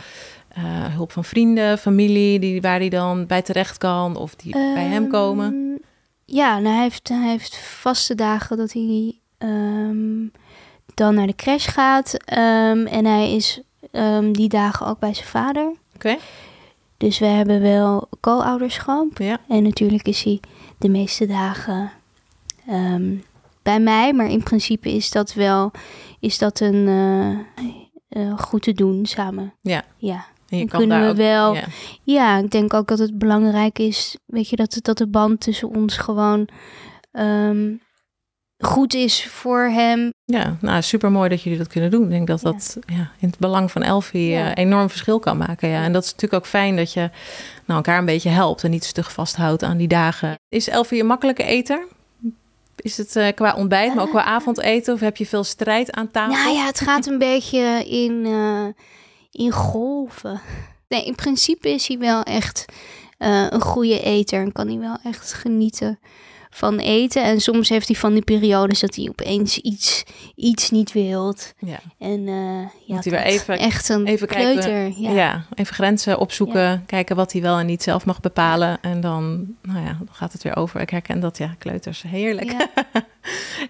eh, 0.65 0.95
hulp 0.95 1.13
van 1.13 1.25
vrienden, 1.25 1.79
familie, 1.79 2.39
die, 2.39 2.61
waar 2.61 2.79
hij 2.79 2.89
dan 2.89 3.27
bij 3.27 3.43
terecht 3.43 3.79
kan 3.79 4.17
of 4.17 4.35
die 4.35 4.53
bij 4.53 4.87
hem 4.87 5.09
komen? 5.09 5.53
Ehm, 5.53 5.89
Ja, 6.25 6.59
nou, 6.59 6.75
hij, 6.75 6.83
heeft, 6.83 7.09
hij 7.09 7.29
heeft 7.29 7.57
vaste 7.57 8.15
dagen 8.15 8.57
dat 8.57 8.73
hij 8.73 9.19
ehm, 9.39 10.27
dan 10.95 11.15
naar 11.15 11.27
de 11.27 11.35
crash 11.35 11.69
gaat. 11.69 12.15
Ehm, 12.25 12.87
en 12.87 13.05
hij 13.05 13.35
is 13.35 13.61
die 14.33 14.49
dagen 14.49 14.87
ook 14.87 14.99
bij 14.99 15.15
zijn 15.15 15.29
vader. 15.29 15.73
Oké. 15.95 16.17
Dus 16.97 17.19
we 17.19 17.27
hebben 17.27 17.61
wel 17.61 18.09
co-ouderschap. 18.21 19.19
Ja. 19.19 19.39
En 19.49 19.63
natuurlijk 19.63 20.09
is 20.09 20.23
hij 20.23 20.41
de 20.79 20.89
meeste 20.89 21.27
dagen 21.27 21.91
bij 23.63 23.81
mij. 23.81 24.13
Maar 24.13 24.31
in 24.31 24.43
principe 24.43 24.93
is 24.93 25.11
dat 25.11 25.35
wel 25.35 25.73
is 26.21 26.39
dat 26.39 26.61
een 26.61 26.89
eh, 26.89 27.39
eh, 28.09 28.39
goed 28.39 28.63
te 28.63 28.73
doen 28.73 29.07
samen. 29.07 29.55
Ja. 29.63 29.85
Ja. 29.97 30.25
En 30.51 30.69
kan 30.69 30.79
kunnen 30.79 30.99
daar 30.99 31.07
we 31.07 31.11
ook, 31.13 31.17
wel- 31.17 31.55
Ja. 31.55 31.65
Ja, 32.03 32.39
ik 32.39 32.51
denk 32.51 32.75
ook 32.75 32.89
dat 32.89 32.99
het 32.99 33.19
belangrijk 33.19 33.79
is, 33.79 34.17
weet 34.27 34.49
je, 34.49 34.57
dat, 34.57 34.75
het- 34.75 34.85
dat 34.85 34.99
de 34.99 35.07
band 35.07 35.41
tussen 35.41 35.69
ons 35.69 35.97
gewoon 35.97 36.49
ehm, 37.13 37.73
goed 38.59 38.95
is 38.95 39.27
voor 39.27 39.61
hem. 39.63 40.13
Ja, 40.25 40.57
nou 40.61 40.83
super 40.83 41.11
mooi 41.11 41.29
dat 41.29 41.43
jullie 41.43 41.59
dat 41.59 41.69
kunnen 41.69 41.91
doen. 41.91 42.03
Ik 42.05 42.11
denk 42.11 42.27
dat 42.27 42.41
dat 42.41 42.77
ja, 42.87 43.11
in 43.19 43.29
het 43.29 43.39
belang 43.39 43.71
van 43.71 43.83
Elfie 43.83 44.35
eh, 44.35 44.51
enorm 44.55 44.89
verschil 44.91 45.19
kan 45.19 45.37
maken. 45.37 45.69
Ja. 45.69 45.83
En 45.83 45.93
dat 45.93 46.05
is 46.05 46.13
natuurlijk 46.13 46.43
ook 46.45 46.49
fijn 46.51 46.77
dat 46.77 46.93
je 46.93 47.01
nou, 47.01 47.11
elkaar 47.67 47.99
een 47.99 48.05
beetje 48.05 48.29
helpt 48.29 48.65
en 48.65 48.71
niet 48.71 48.85
stug 48.85 49.13
vasthoudt 49.13 49.63
aan 49.63 49.77
die 49.77 49.89
dagen. 49.89 50.35
Is 50.49 50.69
Elfie 50.69 51.01
een 51.01 51.07
makkelijke 51.07 51.43
eter? 51.45 51.87
Is 52.77 52.97
het 52.97 53.17
eh, 53.17 53.35
qua 53.35 53.55
ontbijt, 53.55 53.95
maar 53.95 54.05
ook 54.05 54.11
qua 54.11 54.25
avondeten? 54.25 54.95
Of 54.95 55.01
heb 55.01 55.17
je 55.17 55.27
veel 55.27 55.45
strijd 55.45 55.93
aan 55.93 56.11
tafel? 56.11 56.35
Nou 56.35 56.55
ja, 56.57 56.65
het 56.67 56.81
gaat 56.81 57.07
een 57.07 57.19
beetje 57.19 57.85
in, 57.89 58.23
eh, 58.27 58.65
in 59.31 59.51
golven. 59.51 60.41
Nee, 60.89 61.05
in 61.05 61.15
principe 61.15 61.69
is 61.71 61.87
hij 61.89 61.99
wel 61.99 62.23
echt 62.23 62.65
eh, 63.19 63.47
een 63.49 63.61
goede 63.61 64.01
eter 64.03 64.41
en 64.43 64.53
kan 64.53 64.69
hij 64.69 64.79
wel 64.79 64.97
echt 65.05 65.33
genieten 65.33 65.99
van 66.53 66.79
eten. 66.79 67.23
En 67.25 67.41
soms 67.41 67.69
heeft 67.69 67.87
hij 67.89 67.97
van 67.97 68.13
die 68.13 68.23
periodes 68.23 68.81
dat 68.81 68.95
hij 68.95 69.09
opeens 69.09 69.59
iets, 69.59 70.05
iets 70.35 70.71
niet 70.71 70.93
wilt. 70.93 71.53
Ja. 71.59 71.79
En 71.99 72.29
eh 72.29 72.69
ja, 72.87 72.95
Moet 72.95 73.05
hij 73.05 73.13
weer 73.13 73.23
even- 73.23 73.59
echt 73.59 73.89
een 73.89 74.07
even 74.07 74.27
kijken. 74.29 74.61
kleuter. 74.61 75.01
Ja. 75.03 75.11
ja. 75.11 75.45
even 75.55 75.75
grenzen 75.75 76.19
opzoeken, 76.19 76.83
kijken 76.87 77.17
wat 77.17 77.33
hij 77.33 77.43
wel 77.43 77.59
en 77.59 77.67
niet 77.67 77.83
zelf 77.83 78.05
mag 78.07 78.21
bepalen. 78.21 78.79
En 78.81 79.01
dan, 79.01 79.55
nou 79.63 79.79
ja, 79.85 79.97
dan 79.99 80.09
gaat 80.11 80.33
het 80.33 80.43
weer 80.43 80.57
over. 80.57 80.81
Ik 80.81 80.91
herken 80.91 81.21
dat, 81.21 81.39
ja, 81.39 81.55
kleuters, 81.59 82.03
heerlijk. 82.03 82.55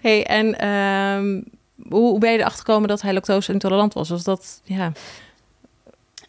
Hey, 0.01 0.25
en 0.25 0.59
ehm, 0.59 1.41
hoe, 1.89 2.09
hoe 2.09 2.19
ben 2.19 2.31
je 2.31 2.37
erachter 2.37 2.65
gekomen 2.65 2.87
dat 2.87 3.01
hij 3.01 3.13
lactose 3.13 3.51
intolerant 3.53 3.93
was? 3.93 4.09
Was 4.09 4.23
dat, 4.23 4.61
ja, 4.63 4.91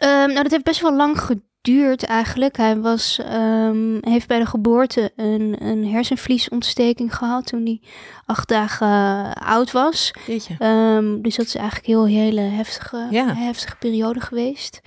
Ehm, 0.02 0.28
nou, 0.28 0.42
dat 0.42 0.50
heeft 0.50 0.64
best 0.64 0.80
wel 0.80 0.97
lang 0.97 1.21
geduurd 1.21 2.04
eigenlijk. 2.04 2.56
Hij 2.56 2.80
was, 2.80 3.18
ehm, 3.18 3.97
heeft 4.00 4.26
bij 4.28 4.38
de 4.38 4.47
geboorte 4.47 5.12
een, 5.16 5.56
een 5.66 5.87
hersenvliesontsteking 5.87 7.16
gehad 7.16 7.47
toen 7.47 7.64
hij 7.64 7.80
acht 8.26 8.49
dagen 8.49 8.87
eh, 8.88 9.49
oud 9.49 9.73
was. 9.73 10.12
Ehm, 10.59 11.21
dus 11.21 11.37
dat 11.37 11.47
is 11.47 11.54
eigenlijk 11.54 11.87
heel 11.87 12.06
hele 12.06 12.40
heftige, 12.40 13.06
Ja. 13.11 13.35
heftige 13.35 13.76
periode 13.76 14.21
geweest. 14.21 14.80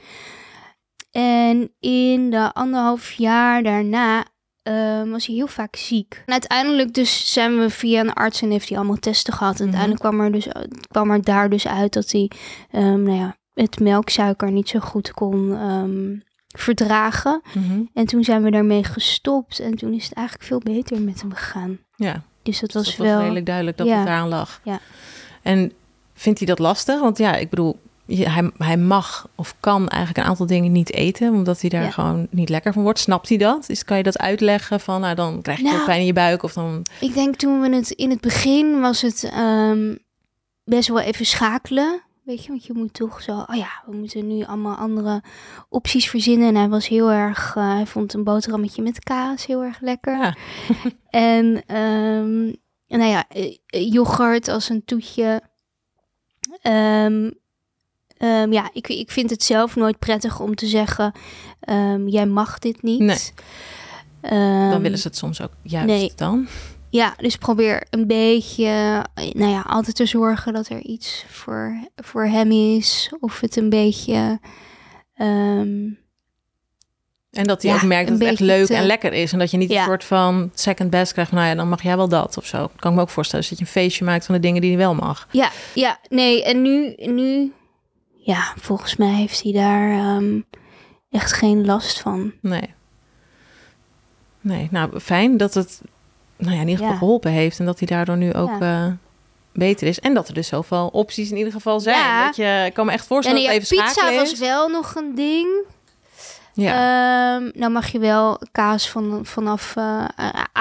En 1.11 1.71
in 1.79 2.29
de 2.29 2.53
anderhalf 2.53 3.11
jaar 3.11 3.63
daarna 3.63 4.25
was 5.05 5.25
hij 5.25 5.35
heel 5.35 5.47
vaak 5.47 5.75
ziek. 5.75 6.23
En 6.25 6.31
uiteindelijk 6.31 6.93
dus 6.93 7.33
zijn 7.33 7.59
we 7.59 7.69
via 7.69 7.99
een 7.99 8.13
arts 8.13 8.41
en 8.41 8.51
heeft 8.51 8.69
hij 8.69 8.77
allemaal 8.77 8.95
testen 8.99 9.33
gehad. 9.33 9.59
En 9.59 9.65
Mhm. 9.67 9.75
uiteindelijk 9.75 10.01
kwam 10.01 10.21
er, 10.25 10.31
dus, 10.31 10.47
kwam 10.87 11.11
er 11.11 11.21
daar 11.23 11.49
dus 11.49 11.67
uit 11.67 11.93
dat 11.93 12.11
hij 12.11 12.31
nou 12.81 13.11
ja, 13.11 13.35
het 13.55 13.79
melksuiker 13.79 14.51
niet 14.51 14.69
zo 14.69 14.79
goed 14.79 15.11
kon 15.11 15.53
ehm, 15.57 16.15
verdragen. 16.59 17.41
Mhm. 17.53 17.81
En 17.93 18.05
toen 18.05 18.23
zijn 18.23 18.43
we 18.43 18.51
daarmee 18.51 18.83
gestopt. 18.83 19.59
En 19.59 19.75
toen 19.75 19.93
is 19.93 20.03
het 20.03 20.13
eigenlijk 20.13 20.47
veel 20.47 20.59
beter 20.59 21.01
met 21.01 21.21
hem 21.21 21.33
gegaan. 21.33 21.79
Ja, 21.95 22.21
Dus 22.43 22.59
dat 22.59 22.71
dus 22.71 22.83
was 22.85 22.95
dat 22.95 23.05
wel... 23.05 23.11
was 23.13 23.19
redelijk 23.21 23.45
duidelijk 23.45 23.77
dat 23.77 23.87
ja. 23.87 23.95
het 23.97 24.05
daaraan 24.05 24.27
lag. 24.29 24.61
Ja. 24.63 24.79
En 25.41 25.71
vindt 26.13 26.39
hij 26.39 26.47
dat 26.47 26.59
lastig? 26.59 26.99
Want 26.99 27.17
ja, 27.17 27.35
ik 27.35 27.49
bedoel, 27.49 27.79
je- 28.05 28.29
hij, 28.29 28.51
hij 28.57 28.77
mag 28.77 29.27
of 29.35 29.55
kan 29.59 29.87
eigenlijk 29.87 30.23
een 30.23 30.29
aantal 30.31 30.45
dingen 30.45 30.71
niet 30.71 30.93
eten, 30.93 31.33
omdat 31.33 31.61
hij 31.61 31.69
daar 31.69 31.83
Ja. 31.83 31.89
gewoon 31.91 32.27
niet 32.29 32.49
lekker 32.49 32.73
van 32.73 32.83
wordt. 32.83 32.99
Snapt 32.99 33.29
hij 33.29 33.37
dat? 33.37 33.69
Is, 33.69 33.85
kan 33.85 33.97
je 33.97 34.03
dat 34.03 34.17
uitleggen 34.17 34.79
van, 34.79 35.01
nou 35.01 35.15
dan 35.15 35.41
krijg 35.41 35.57
je 35.57 35.63
Nou, 35.63 35.85
pijn 35.85 35.99
in 35.99 36.05
je 36.05 36.13
buik 36.13 36.43
of 36.43 36.53
dan... 36.53 36.85
Ik 36.99 37.13
denk 37.13 37.35
toen 37.35 37.61
we 37.61 37.75
het 37.75 37.89
in 37.91 38.09
het 38.09 38.21
begin 38.21 38.79
was 38.81 39.01
het 39.01 39.23
ehm, 39.23 39.95
best 40.63 40.87
wel 40.87 40.99
even 40.99 41.25
schakelen. 41.25 42.01
Weet 42.25 42.43
je, 42.43 42.49
want 42.49 42.65
je 42.65 42.73
moet 42.73 42.93
toch 42.93 43.21
zo, 43.21 43.31
oh 43.31 43.55
ja, 43.55 43.83
we 43.85 43.95
moeten 43.95 44.27
nu 44.27 44.43
allemaal 44.43 44.75
andere 44.75 45.23
opties 45.69 46.09
verzinnen. 46.09 46.47
En 46.47 46.55
hij 46.55 46.69
was 46.69 46.87
heel 46.87 47.11
erg, 47.11 47.55
eh, 47.55 47.73
hij 47.73 47.85
vond 47.85 48.13
een 48.13 48.23
boterhammetje 48.23 48.81
met 48.81 49.03
kaas 49.03 49.45
heel 49.45 49.63
erg 49.63 49.79
lekker. 49.81 50.17
Ja. 50.17 50.35
En 51.09 51.63
ehm, 51.67 52.43
nou 52.87 53.11
ja, 53.11 53.25
eh, 53.29 53.91
yoghurt 53.91 54.47
als 54.47 54.69
een 54.69 54.85
toetje. 54.85 55.41
Ehm, 56.61 57.31
ehm, 58.17 58.51
ja, 58.51 58.69
ik, 58.73 58.87
ik 58.87 59.11
vind 59.11 59.29
het 59.29 59.43
zelf 59.43 59.75
nooit 59.75 59.99
prettig 59.99 60.39
om 60.39 60.55
te 60.55 60.67
zeggen, 60.67 61.13
jij 62.05 62.25
mag 62.25 62.59
dit 62.59 62.81
niet. 62.81 62.99
Nee. 62.99 64.69
Dan 64.69 64.81
willen 64.81 64.97
ze 64.99 65.07
het 65.07 65.17
soms 65.17 65.41
ook 65.41 65.53
juist 65.61 65.87
nee. 65.87 66.11
dan. 66.15 66.47
Ja, 66.95 67.13
dus 67.17 67.35
probeer 67.37 67.83
een 67.89 68.07
beetje, 68.07 69.03
nou 69.15 69.51
ja, 69.51 69.61
altijd 69.67 69.95
te 69.95 70.05
zorgen 70.05 70.53
dat 70.53 70.69
er 70.69 70.79
iets 70.81 71.25
voor, 71.27 71.77
voor 71.95 72.25
hem 72.25 72.51
is. 72.51 73.13
Of 73.19 73.39
het 73.39 73.55
een 73.55 73.69
beetje, 73.69 74.39
ehm, 75.15 75.87
En 77.31 77.43
dat 77.47 77.61
hij 77.61 77.71
Ja, 77.71 77.77
ook 77.77 77.83
merkt 77.83 78.09
dat 78.09 78.19
het 78.19 78.27
echt 78.27 78.39
leuk 78.39 78.65
te- 78.65 78.75
en 78.75 78.85
lekker 78.85 79.13
is. 79.13 79.31
En 79.33 79.39
dat 79.39 79.51
je 79.51 79.57
niet 79.57 79.69
Ja. 79.71 79.79
een 79.79 79.85
soort 79.85 80.03
van 80.03 80.51
second 80.53 80.89
best 80.89 81.11
krijgt. 81.11 81.29
van, 81.29 81.39
Nou 81.39 81.51
ja, 81.51 81.55
dan 81.57 81.69
mag 81.69 81.83
jij 81.83 81.97
wel 81.97 82.07
dat 82.09 82.37
of 82.37 82.45
zo. 82.45 82.69
Kan 82.75 82.89
ik 82.91 82.95
me 82.97 83.03
ook 83.03 83.09
voorstellen. 83.09 83.41
Dus 83.47 83.57
dat 83.57 83.59
je 83.59 83.65
een 83.65 83.81
feestje 83.81 84.05
maakt 84.05 84.25
van 84.25 84.35
de 84.35 84.41
dingen 84.41 84.61
die 84.61 84.69
hij 84.69 84.79
wel 84.79 84.95
mag. 84.95 85.27
ja, 85.31 85.49
ja, 85.73 85.99
nee, 86.09 86.43
en 86.43 86.61
nu, 86.61 86.93
nu, 86.97 87.53
ja, 88.15 88.53
volgens 88.59 88.95
mij 88.95 89.13
heeft 89.13 89.43
hij 89.43 89.51
daar 89.51 89.91
ehm, 89.91 90.39
echt 91.11 91.33
geen 91.33 91.65
last 91.65 91.99
van. 91.99 92.33
Nee. 92.41 92.73
Nee, 94.41 94.67
nou 94.71 94.99
fijn 94.99 95.37
dat 95.37 95.53
het 95.53 95.81
nou 96.37 96.55
ja, 96.55 96.61
in 96.61 96.67
ieder 96.67 96.75
geval 96.77 96.91
Ja. 96.91 96.97
geholpen 96.97 97.31
heeft. 97.31 97.59
En 97.59 97.65
dat 97.65 97.79
hij 97.79 97.87
daardoor 97.87 98.17
nu 98.17 98.33
ook 98.33 98.61
eh, 98.61 98.85
beter 99.53 99.87
is. 99.87 99.99
En 99.99 100.13
dat 100.13 100.27
er 100.27 100.33
dus 100.33 100.47
zoveel 100.47 100.87
opties 100.87 101.31
in 101.31 101.37
ieder 101.37 101.53
geval 101.53 101.79
zijn. 101.79 101.97
Ja. 101.97 102.25
Dat 102.25 102.35
je, 102.35 102.63
ik 102.65 102.73
kan 102.73 102.85
me 102.85 102.91
echt 102.91 103.01
En 103.01 103.07
voorstellen 103.07 103.41
dat 103.41 103.51
even 103.51 103.77
pizza 103.77 104.13
was 104.15 104.39
wel 104.39 104.67
nog 104.69 104.95
een 104.95 105.15
ding. 105.15 105.47
Ja. 106.53 106.71
Ehm, 106.73 107.49
nou 107.53 107.71
mag 107.71 107.87
je 107.91 107.99
wel 107.99 108.39
kaas 108.51 108.89
van, 108.89 109.19
vanaf 109.25 109.75
eh, 109.75 110.05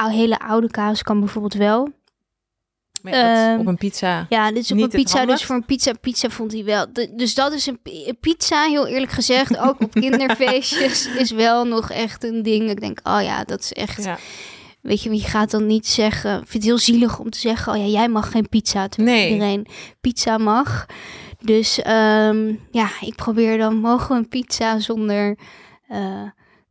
hele 0.08 0.38
oude 0.38 0.70
kaas 0.70 1.02
kan 1.02 1.18
bijvoorbeeld 1.20 1.54
wel. 1.54 1.88
Maar 3.02 3.12
ehm, 3.12 3.58
op 3.60 3.66
een 3.66 3.76
pizza. 3.76 4.26
Ja, 4.28 4.48
dit 4.48 4.62
is 4.62 4.70
op 4.70 4.76
Niet 4.76 4.94
een 4.94 5.02
pizza. 5.02 5.26
Dus 5.26 5.44
voor 5.44 5.54
een 5.56 5.64
pizza, 5.64 5.92
pizza 6.00 6.28
vond 6.28 6.52
hij 6.52 6.64
wel. 6.64 6.86
de- 6.92 7.14
dus 7.14 7.34
dat 7.34 7.52
is 7.52 7.66
een 7.66 7.80
pizza, 8.20 8.62
heel 8.64 8.86
eerlijk 8.86 9.12
gezegd. 9.12 9.58
Ook 9.58 9.80
op 9.80 9.90
kinderfeestjes 10.00 11.06
is 11.06 11.30
wel 11.30 11.64
nog 11.64 11.90
echt 11.90 12.24
een 12.24 12.42
ding. 12.42 12.70
Ik 12.70 12.80
denk, 12.80 13.00
oh 13.02 13.22
ja, 13.22 13.44
dat 13.44 13.60
is 13.60 13.72
echt. 13.72 14.04
Ja. 14.04 14.18
Weet 14.84 15.02
je, 15.02 15.12
je 15.14 15.20
gaat 15.20 15.50
dan 15.50 15.66
niet 15.66 15.86
zeggen. 15.86 16.30
Ik 16.32 16.38
vind 16.48 16.52
het 16.52 16.62
heel 16.64 16.78
zielig 16.78 17.18
om 17.18 17.30
te 17.30 17.38
zeggen, 17.38 17.72
oh 17.72 17.78
ja, 17.78 17.84
jij 17.84 18.08
mag 18.08 18.30
geen 18.30 18.48
pizza. 18.48 18.88
Terwijl 18.88 19.16
Nee. 19.16 19.32
iedereen 19.32 19.66
pizza 20.00 20.38
mag. 20.38 20.86
Dus 21.40 21.82
ehm, 21.82 22.54
ja, 22.70 22.88
ik 23.00 23.14
probeer 23.14 23.58
dan 23.58 23.76
mogen 23.76 24.08
we 24.08 24.14
een 24.14 24.28
pizza 24.28 24.78
zonder 24.78 25.38
eh, 25.88 26.22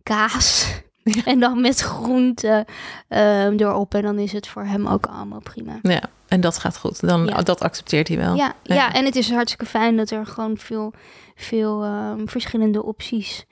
kaas. 0.03 0.67
En 1.25 1.39
dan 1.39 1.61
met 1.61 1.79
groenten 1.79 2.65
ehm, 3.07 3.53
erop. 3.57 3.93
En 3.93 4.01
dan 4.01 4.19
is 4.19 4.31
het 4.31 4.47
voor 4.47 4.63
hem 4.63 4.87
ook 4.87 5.05
allemaal 5.05 5.41
prima. 5.41 5.79
ja, 5.81 6.01
en 6.27 6.41
dat 6.41 6.57
gaat 6.57 6.77
goed. 6.77 7.07
Dan, 7.07 7.25
Ja. 7.25 7.41
Dat 7.41 7.61
accepteert 7.61 8.07
hij 8.07 8.17
wel. 8.17 8.35
Ja, 8.35 8.53
ja. 8.63 8.75
Ja. 8.75 8.93
en 8.93 9.05
het 9.05 9.15
is 9.15 9.31
hartstikke 9.31 9.65
fijn 9.65 9.97
dat 9.97 10.09
er 10.09 10.25
gewoon 10.25 10.57
veel, 10.57 10.93
veel 11.35 11.83
ehm, 11.83 12.25
verschillende 12.25 12.83
opties 12.83 13.35
zijn. 13.35 13.47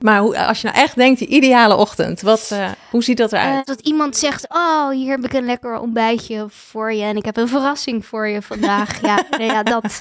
Maar 0.00 0.18
hoe, 0.20 0.38
als 0.46 0.60
je 0.60 0.66
nou 0.68 0.78
echt 0.80 0.96
denkt, 0.96 1.18
die 1.18 1.28
ideale 1.28 1.76
ochtend. 1.76 2.20
Wat, 2.20 2.48
eh, 2.52 2.70
hoe 2.90 3.02
ziet 3.02 3.16
dat 3.16 3.32
Eh, 3.32 3.42
eruit? 3.44 3.66
dat 3.66 3.80
iemand 3.80 4.16
zegt, 4.16 4.46
oh, 4.48 4.90
hier 4.90 5.10
heb 5.10 5.24
ik 5.24 5.32
een 5.32 5.44
lekker 5.44 5.78
ontbijtje 5.78 6.46
voor 6.48 6.92
je. 6.92 7.02
En 7.02 7.16
ik 7.16 7.24
heb 7.24 7.36
een 7.36 7.48
verrassing 7.48 8.06
voor 8.06 8.28
je 8.28 8.42
vandaag. 8.42 9.00
ja, 9.06 9.24
nou 9.30 9.42
ja, 9.42 9.62
dat 9.62 10.00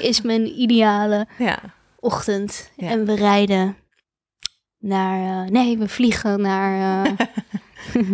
is 0.00 0.20
mijn 0.22 0.60
ideale 0.60 1.26
ja. 1.38 1.58
ochtend. 2.00 2.70
Ja. 2.76 2.88
En 2.88 3.04
we 3.06 3.14
rijden 3.14 3.76
naar, 4.78 5.44
eh, 5.44 5.50
nee, 5.50 5.78
we 5.78 5.88
vliegen 5.88 6.40
naar 6.40 7.04
eh, 7.06 7.12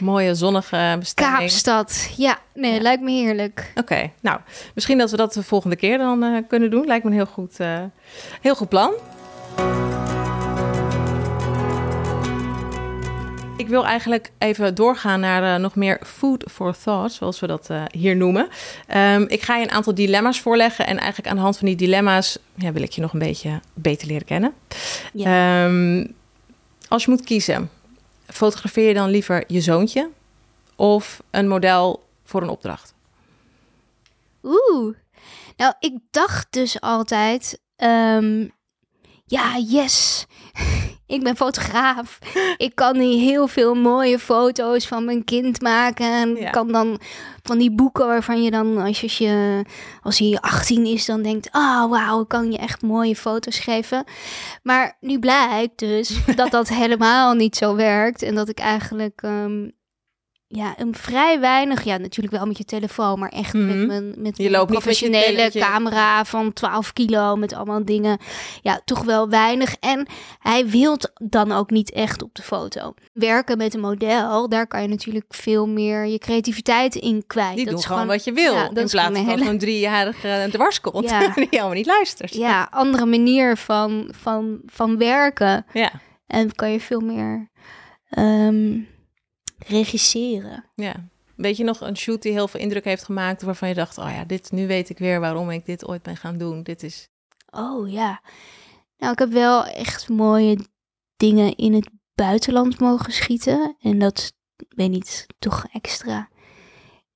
Mooie 0.00 0.34
zonnige 0.34 0.96
bestemming. 0.98 1.38
Kaapstad. 1.38 2.10
Ja, 2.16 2.38
nee, 2.54 2.74
Ja. 2.74 2.80
lijkt 2.80 3.02
me 3.02 3.10
heerlijk. 3.10 3.72
Oké, 3.74 4.10
nou, 4.20 4.40
misschien 4.74 4.98
dat 4.98 5.10
we 5.10 5.16
dat 5.16 5.32
de 5.32 5.42
volgende 5.42 5.76
keer 5.76 5.98
dan 5.98 6.22
eh, 6.22 6.42
kunnen 6.48 6.70
doen. 6.70 6.86
Lijkt 6.86 7.04
me 7.04 7.10
een 7.10 7.16
heel 7.16 7.26
goed, 7.26 7.60
eh, 7.60 7.78
heel 8.40 8.54
goed 8.54 8.68
plan. 8.68 8.92
Ik 13.68 13.74
wil 13.74 13.86
eigenlijk 13.86 14.30
even 14.38 14.74
doorgaan 14.74 15.20
naar 15.20 15.42
uh, 15.42 15.62
nog 15.62 15.74
meer 15.74 16.00
food 16.06 16.44
for 16.50 16.76
thought, 16.82 17.12
zoals 17.12 17.40
we 17.40 17.46
dat 17.46 17.70
uh, 17.70 17.82
hier 17.90 18.16
noemen. 18.16 18.48
Um, 18.94 19.28
ik 19.28 19.42
ga 19.42 19.56
je 19.56 19.64
een 19.64 19.70
aantal 19.70 19.94
dilemma's 19.94 20.40
voorleggen 20.40 20.86
en 20.86 20.98
eigenlijk 20.98 21.28
aan 21.28 21.36
de 21.36 21.42
hand 21.42 21.58
van 21.58 21.66
die 21.66 21.76
dilemma's 21.76 22.38
ja, 22.54 22.72
wil 22.72 22.82
ik 22.82 22.92
je 22.92 23.00
nog 23.00 23.12
een 23.12 23.18
beetje 23.18 23.60
beter 23.74 24.08
leren 24.08 24.26
kennen. 24.26 24.54
Ja. 25.12 25.64
Um, 25.64 26.14
als 26.88 27.04
je 27.04 27.10
moet 27.10 27.24
kiezen, 27.24 27.70
fotografeer 28.26 28.88
je 28.88 28.94
dan 28.94 29.10
liever 29.10 29.44
je 29.46 29.60
zoontje 29.60 30.10
of 30.76 31.22
een 31.30 31.48
model 31.48 32.04
voor 32.24 32.42
een 32.42 32.48
opdracht? 32.48 32.94
Oeh, 34.42 34.96
nou 35.56 35.74
ik 35.80 35.98
dacht 36.10 36.46
dus 36.50 36.80
altijd, 36.80 37.60
um, 37.76 38.52
ja, 39.24 39.56
yes. 39.56 40.26
Ik 41.08 41.22
ben 41.22 41.36
fotograaf. 41.36 42.18
Ik 42.56 42.74
kan 42.74 42.96
heel 42.96 43.46
veel 43.46 43.74
mooie 43.74 44.18
foto's 44.18 44.86
van 44.86 45.04
mijn 45.04 45.24
kind 45.24 45.60
maken. 45.60 46.06
En 46.06 46.50
kan 46.50 46.72
dan 46.72 47.00
van 47.42 47.58
die 47.58 47.70
boeken 47.70 48.06
waarvan 48.06 48.42
je 48.42 48.50
dan, 48.50 48.78
als 48.78 49.00
je, 49.00 49.06
als, 49.06 49.18
je, 49.18 49.62
als 50.02 50.18
hij 50.18 50.38
18 50.40 50.86
is, 50.86 51.04
dan 51.04 51.22
denkt: 51.22 51.48
oh, 51.52 51.90
wauw, 51.90 52.24
kan 52.24 52.52
je 52.52 52.58
echt 52.58 52.82
mooie 52.82 53.16
foto's 53.16 53.58
geven. 53.58 54.04
Maar 54.62 54.96
nu 55.00 55.18
blijkt 55.18 55.78
dus 55.78 56.20
dat 56.36 56.50
dat 56.50 56.68
helemaal 56.68 57.34
niet 57.34 57.56
zo 57.56 57.74
werkt. 57.74 58.22
En 58.22 58.34
dat 58.34 58.48
ik 58.48 58.58
eigenlijk 58.58 59.22
um, 59.22 59.72
ja, 60.50 60.74
een 60.76 60.94
vrij 60.94 61.40
weinig. 61.40 61.84
Ja, 61.84 61.96
natuurlijk 61.96 62.36
wel 62.36 62.46
met 62.46 62.58
je 62.58 62.64
telefoon, 62.64 63.18
maar 63.18 63.28
echt 63.28 63.52
met 63.52 63.62
Mhm. 63.76 63.86
mijn 63.86 64.06
met 64.06 64.38
mijn 64.38 64.50
met 64.52 64.66
professionele 64.66 65.50
camera 65.52 66.24
van 66.24 66.52
12 66.52 66.92
kilo 66.92 67.36
met 67.36 67.52
allemaal 67.52 67.84
dingen. 67.84 68.18
Ja, 68.62 68.80
toch 68.84 69.02
wel 69.04 69.28
weinig. 69.28 69.74
En 69.80 70.06
hij 70.38 70.66
wil 70.66 70.96
dan 71.14 71.52
ook 71.52 71.70
niet 71.70 71.92
echt 71.92 72.22
op 72.22 72.34
de 72.34 72.42
foto. 72.42 72.94
Werken 73.12 73.56
met 73.58 73.74
een 73.74 73.80
model, 73.80 74.48
daar 74.48 74.66
kan 74.66 74.82
je 74.82 74.88
natuurlijk 74.88 75.26
veel 75.28 75.66
meer 75.68 76.06
je 76.06 76.18
creativiteit 76.18 76.94
in 76.94 77.24
kwijt. 77.26 77.54
Die 77.56 77.64
dat 77.64 77.72
doen 77.72 77.82
is 77.82 77.86
gewoon 77.88 78.06
wat 78.06 78.24
je 78.24 78.32
wil. 78.32 78.54
ja, 78.54 78.68
dat 78.68 78.76
in 78.78 78.88
plaats 78.88 79.16
van 79.18 79.26
hele- 79.26 79.44
zo'n 79.44 79.58
driejarige 79.58 80.48
dwarskont 80.52 81.10
Ja. 81.10 81.18
die 81.34 81.46
helemaal 81.50 81.72
niet 81.72 81.86
luistert. 81.86 82.34
Ja, 82.34 82.68
andere 82.70 83.06
manier 83.06 83.56
van, 83.56 84.08
van, 84.20 84.58
van 84.66 84.98
werken. 84.98 85.66
ja. 85.72 85.90
En 86.26 86.54
kan 86.54 86.70
je 86.72 86.80
veel 86.80 87.00
meer 87.00 87.48
ehm, 88.10 88.78
regisseren. 89.68 90.64
Ja. 90.74 91.08
Weet 91.36 91.56
je 91.56 91.64
nog 91.64 91.80
een 91.80 91.96
shoot 91.96 92.22
die 92.22 92.32
heel 92.32 92.48
veel 92.48 92.60
indruk 92.60 92.84
heeft 92.84 93.04
gemaakt, 93.04 93.42
waarvan 93.42 93.68
je 93.68 93.74
dacht, 93.74 93.98
oh 93.98 94.10
ja, 94.10 94.24
dit, 94.24 94.52
nu 94.52 94.66
weet 94.66 94.88
ik 94.88 94.98
weer 94.98 95.20
waarom 95.20 95.50
ik 95.50 95.66
dit 95.66 95.88
ooit 95.88 96.02
ben 96.02 96.16
gaan 96.16 96.38
doen. 96.38 96.62
Dit 96.62 96.82
is, 96.82 97.08
Oh 97.50 97.90
ja. 97.90 98.22
Nou, 98.98 99.12
ik 99.12 99.18
heb 99.18 99.30
wel 99.30 99.66
echt 99.66 100.08
mooie 100.08 100.58
dingen 101.16 101.56
in 101.56 101.74
het 101.74 101.90
buitenland 102.14 102.80
mogen 102.80 103.12
schieten. 103.12 103.76
En 103.80 103.98
dat, 103.98 104.32
weet 104.68 104.90
niet, 104.90 105.26
toch 105.38 105.66
extra, 105.72 106.28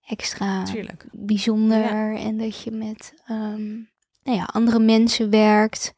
extra 0.06 0.64
bijzonder. 1.10 2.16
En 2.16 2.38
dat 2.38 2.62
je 2.62 2.70
met 2.70 3.14
ehm, 3.26 3.72
nou 4.22 4.38
ja, 4.38 4.44
andere 4.44 4.78
mensen 4.78 5.30
werkt. 5.30 5.94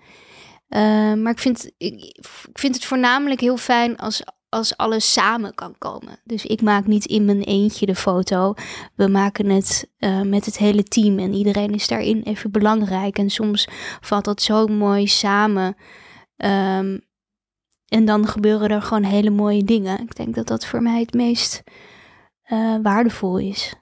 Ehm, 0.69 1.23
maar 1.23 1.33
ik 1.33 1.39
vind, 1.39 1.71
ik, 1.77 2.01
ik 2.49 2.59
vind 2.59 2.75
het 2.75 2.85
voornamelijk 2.85 3.41
heel 3.41 3.57
fijn 3.57 3.97
als, 3.97 4.23
als 4.55 4.77
alles 4.77 5.13
samen 5.13 5.55
kan 5.55 5.75
komen. 5.79 6.19
Dus 6.25 6.47
ik 6.47 6.63
maak 6.63 6.87
niet 6.87 7.05
in 7.05 7.25
mijn 7.25 7.43
eentje 7.43 7.87
de 7.87 7.95
foto. 7.95 8.55
We 8.95 9.09
maken 9.09 9.51
het 9.51 9.91
eh, 9.99 10.21
met 10.21 10.45
het 10.45 10.59
hele 10.59 10.83
team. 10.83 11.19
En 11.19 11.35
iedereen 11.35 11.75
is 11.75 11.89
daarin 11.89 12.23
even 12.23 12.51
belangrijk. 12.51 13.19
En 13.19 13.31
soms 13.31 13.69
valt 14.01 14.25
dat 14.25 14.43
zo 14.43 14.67
mooi 14.67 15.07
samen. 15.07 15.77
Ehm, 16.37 16.99
en 17.89 18.05
dan 18.05 18.27
gebeuren 18.27 18.69
er 18.69 18.83
gewoon 18.83 19.03
hele 19.03 19.31
mooie 19.31 19.65
dingen. 19.65 20.01
Ik 20.01 20.17
denk 20.17 20.35
dat 20.35 20.47
dat 20.47 20.67
voor 20.67 20.83
mij 20.83 21.01
het 21.01 21.13
meest 21.15 21.63
eh, 22.43 22.77
waardevol 22.83 23.39
is. 23.39 23.75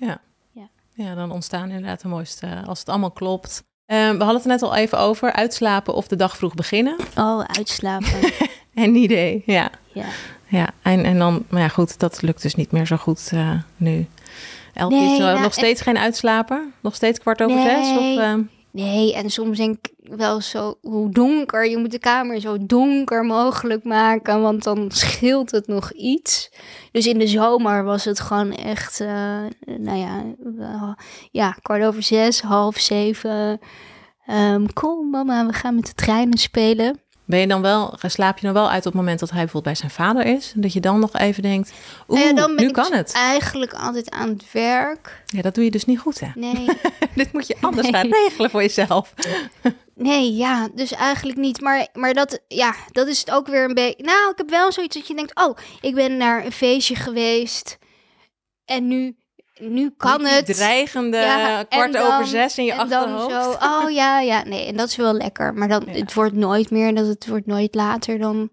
Ja, 0.94 1.14
dan 1.14 1.30
ontstaan 1.30 1.68
inderdaad 1.68 2.00
de 2.00 2.08
mooiste, 2.08 2.62
als 2.66 2.78
het 2.78 2.88
allemaal 2.88 3.10
klopt. 3.10 3.64
Ehm, 3.86 4.12
we 4.12 4.24
hadden 4.24 4.34
het 4.34 4.44
er 4.44 4.50
net 4.50 4.62
al 4.62 4.74
even 4.74 4.98
over, 4.98 5.32
uitslapen 5.32 5.94
of 5.94 6.08
de 6.08 6.16
dag 6.16 6.36
vroeg 6.36 6.54
beginnen. 6.54 6.96
Oh, 7.16 7.40
uitslapen. 7.40 8.32
En 8.74 8.94
idee, 8.94 9.42
ja. 9.46 9.70
ja. 9.92 10.06
Ja, 10.52 10.68
en, 10.82 11.04
en 11.04 11.18
dan, 11.18 11.44
maar 11.48 11.60
ja 11.60 11.68
goed, 11.68 11.98
dat 11.98 12.22
lukt 12.22 12.42
dus 12.42 12.54
niet 12.54 12.72
meer 12.72 12.86
zo 12.86 12.96
goed 12.96 13.30
eh, 13.32 13.52
nu. 13.76 14.06
Elke 14.74 14.94
Nee, 14.94 15.12
is 15.12 15.18
er 15.18 15.24
nou, 15.24 15.40
nog 15.40 15.52
steeds 15.52 15.80
geen 15.80 15.98
uitslaper? 15.98 16.64
Nog 16.80 16.94
steeds 16.94 17.18
kwart 17.18 17.42
over 17.42 17.62
zes? 17.62 17.90
Of, 17.90 17.98
Nee. 17.98 18.18
ehm, 18.18 18.42
Nee, 18.70 19.14
en 19.14 19.30
soms 19.30 19.58
denk 19.58 19.76
ik 19.82 20.16
wel 20.16 20.40
zo 20.40 20.78
hoe 20.80 21.10
donker. 21.10 21.68
Je 21.68 21.76
moet 21.76 21.90
de 21.90 21.98
kamer 21.98 22.40
zo 22.40 22.56
donker 22.66 23.24
mogelijk 23.24 23.84
maken, 23.84 24.40
want 24.40 24.62
dan 24.62 24.90
scheelt 24.90 25.50
het 25.50 25.66
nog 25.66 25.92
iets. 25.92 26.50
Dus 26.92 27.06
in 27.06 27.18
de 27.18 27.26
zomer 27.26 27.84
was 27.84 28.04
het 28.04 28.20
gewoon 28.20 28.52
echt, 28.52 29.00
eh, 29.00 29.40
nou 29.78 29.98
ja, 29.98 30.24
ja, 31.30 31.56
kwart 31.62 31.84
over 31.84 32.02
zes, 32.02 32.40
half 32.40 32.78
zeven. 32.78 33.60
Ehm, 34.26 34.66
kom 34.72 35.10
mama, 35.10 35.46
we 35.46 35.52
gaan 35.52 35.74
met 35.74 35.86
de 35.86 35.94
treinen 35.94 36.38
spelen. 36.38 37.00
Ben 37.32 37.40
je 37.40 37.46
dan 37.46 37.62
wel, 37.62 37.94
slaap 38.06 38.38
je 38.38 38.44
dan 38.44 38.54
wel 38.54 38.68
uit 38.70 38.78
op 38.86 38.92
het 38.92 38.94
moment 38.94 39.18
dat 39.20 39.30
hij 39.30 39.38
bijvoorbeeld 39.38 39.64
bij 39.64 39.74
zijn 39.74 39.90
vader 39.90 40.26
is? 40.26 40.52
Dat 40.56 40.72
je 40.72 40.80
dan 40.80 41.00
nog 41.00 41.12
even 41.16 41.42
denkt, 41.42 41.72
oeh, 42.08 42.20
Nou 42.20 42.34
ja, 42.34 42.46
ben 42.46 42.54
nu 42.64 42.70
kan 42.70 42.90
dus 42.90 42.98
het. 42.98 43.12
eigenlijk 43.12 43.72
altijd 43.72 44.10
aan 44.10 44.28
het 44.28 44.52
werk. 44.52 45.22
Ja, 45.26 45.42
dat 45.42 45.54
doe 45.54 45.64
je 45.64 45.70
dus 45.70 45.84
niet 45.84 45.98
goed, 45.98 46.20
hè? 46.20 46.26
Nee, 46.34 46.66
Dit 47.14 47.32
moet 47.32 47.46
je 47.46 47.56
anders 47.60 47.90
Nee. 47.90 48.00
gaan 48.00 48.10
regelen 48.12 48.50
voor 48.50 48.60
jezelf. 48.62 49.14
Nee, 49.94 50.34
ja, 50.34 50.68
dus 50.74 50.92
eigenlijk 50.92 51.38
niet. 51.38 51.60
Maar, 51.60 51.88
maar 51.92 52.14
dat, 52.14 52.40
ja, 52.48 52.74
dat 52.92 53.06
is 53.06 53.18
het 53.18 53.30
ook 53.30 53.46
weer 53.46 53.64
een 53.64 53.74
beetje. 53.74 54.04
Nou, 54.04 54.30
ik 54.30 54.36
heb 54.38 54.50
wel 54.50 54.72
zoiets 54.72 54.96
dat 54.96 55.06
je 55.06 55.14
denkt: 55.14 55.40
oh, 55.40 55.56
ik 55.80 55.94
ben 55.94 56.16
naar 56.16 56.44
een 56.44 56.52
feestje 56.52 56.94
geweest. 56.94 57.78
En 58.64 58.88
nu, 58.88 59.16
nu 59.70 59.90
kan 59.96 60.18
die 60.18 60.26
het. 60.28 60.46
dreigende 60.46 61.16
Ja, 61.16 61.62
kwart 61.68 61.92
dan- 61.92 62.12
over 62.12 62.26
zes 62.26 62.58
in 62.58 62.64
je 62.64 62.72
en 62.72 62.88
dan 62.88 63.14
achterhoofd. 63.14 63.58
zo, 63.62 63.66
oh 63.68 63.90
ja, 63.90 64.20
ja, 64.20 64.44
nee, 64.44 64.66
en 64.66 64.76
dat 64.76 64.88
is 64.88 64.96
wel 64.96 65.12
lekker. 65.12 65.54
Maar 65.54 65.68
dan, 65.68 65.82
Ja. 65.86 65.92
het 65.92 66.14
wordt 66.14 66.34
nooit 66.34 66.70
meer, 66.70 66.94
dat 66.94 67.06
het 67.06 67.26
wordt 67.26 67.46
nooit 67.46 67.74
later 67.74 68.18
dan, 68.18 68.50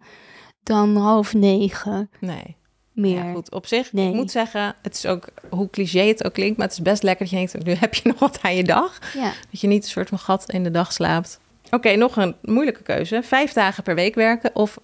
dan 0.63 0.95
half 0.95 1.34
negen 1.34 2.10
Nee. 2.19 2.56
meer. 2.93 3.24
Ja, 3.26 3.32
goed. 3.34 3.52
Op 3.52 3.65
zich, 3.67 3.93
Nee. 3.93 4.08
ik 4.10 4.13
moet 4.13 4.32
zeggen, 4.32 4.76
het 4.82 4.95
is 4.95 5.06
ook, 5.06 5.28
hoe 5.50 5.69
cliché 5.69 6.02
het 6.08 6.26
ook 6.26 6.34
klinkt, 6.34 6.58
maar 6.58 6.67
het 6.67 6.76
is 6.78 6.82
best 6.84 7.04
lekker 7.04 7.26
dat 7.30 7.39
je 7.39 7.48
denkt, 7.48 7.65
nu 7.65 7.74
heb 7.74 7.93
je 7.93 8.02
nog 8.10 8.19
wat 8.19 8.39
aan 8.41 8.56
je 8.56 8.63
dag. 8.63 9.00
Ja. 9.13 9.32
Dat 9.52 9.62
je 9.62 9.67
niet 9.67 9.84
een 9.84 9.89
soort 9.89 10.10
van 10.10 10.19
gat 10.19 10.52
in 10.52 10.63
de 10.63 10.72
dag 10.72 10.91
slaapt. 10.93 11.39
Oké, 11.72 11.95
nog 11.95 12.15
een 12.17 12.36
moeilijke 12.41 12.82
keuze. 12.84 13.22
Vijf 13.24 13.54
dagen 13.54 13.84
per 13.84 13.95
week 13.95 14.15
werken 14.15 14.50
of 14.56 14.78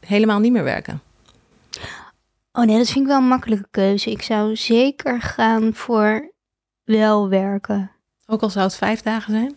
helemaal 0.00 0.38
niet 0.38 0.52
meer 0.52 0.64
werken? 0.64 1.02
Oh 2.56 2.64
nee, 2.64 2.76
dat 2.78 2.86
vind 2.86 3.04
ik 3.04 3.06
wel 3.10 3.16
een 3.18 3.28
makkelijke 3.28 3.68
keuze. 3.70 4.10
Ik 4.10 4.22
zou 4.22 4.56
zeker 4.56 5.20
gaan 5.22 5.74
voor 5.74 6.32
wel 6.84 7.28
werken. 7.28 7.90
Ook 8.26 8.42
al 8.42 8.50
zou 8.50 8.64
het 8.64 8.76
vijf 8.76 9.02
dagen 9.02 9.32
zijn? 9.32 9.54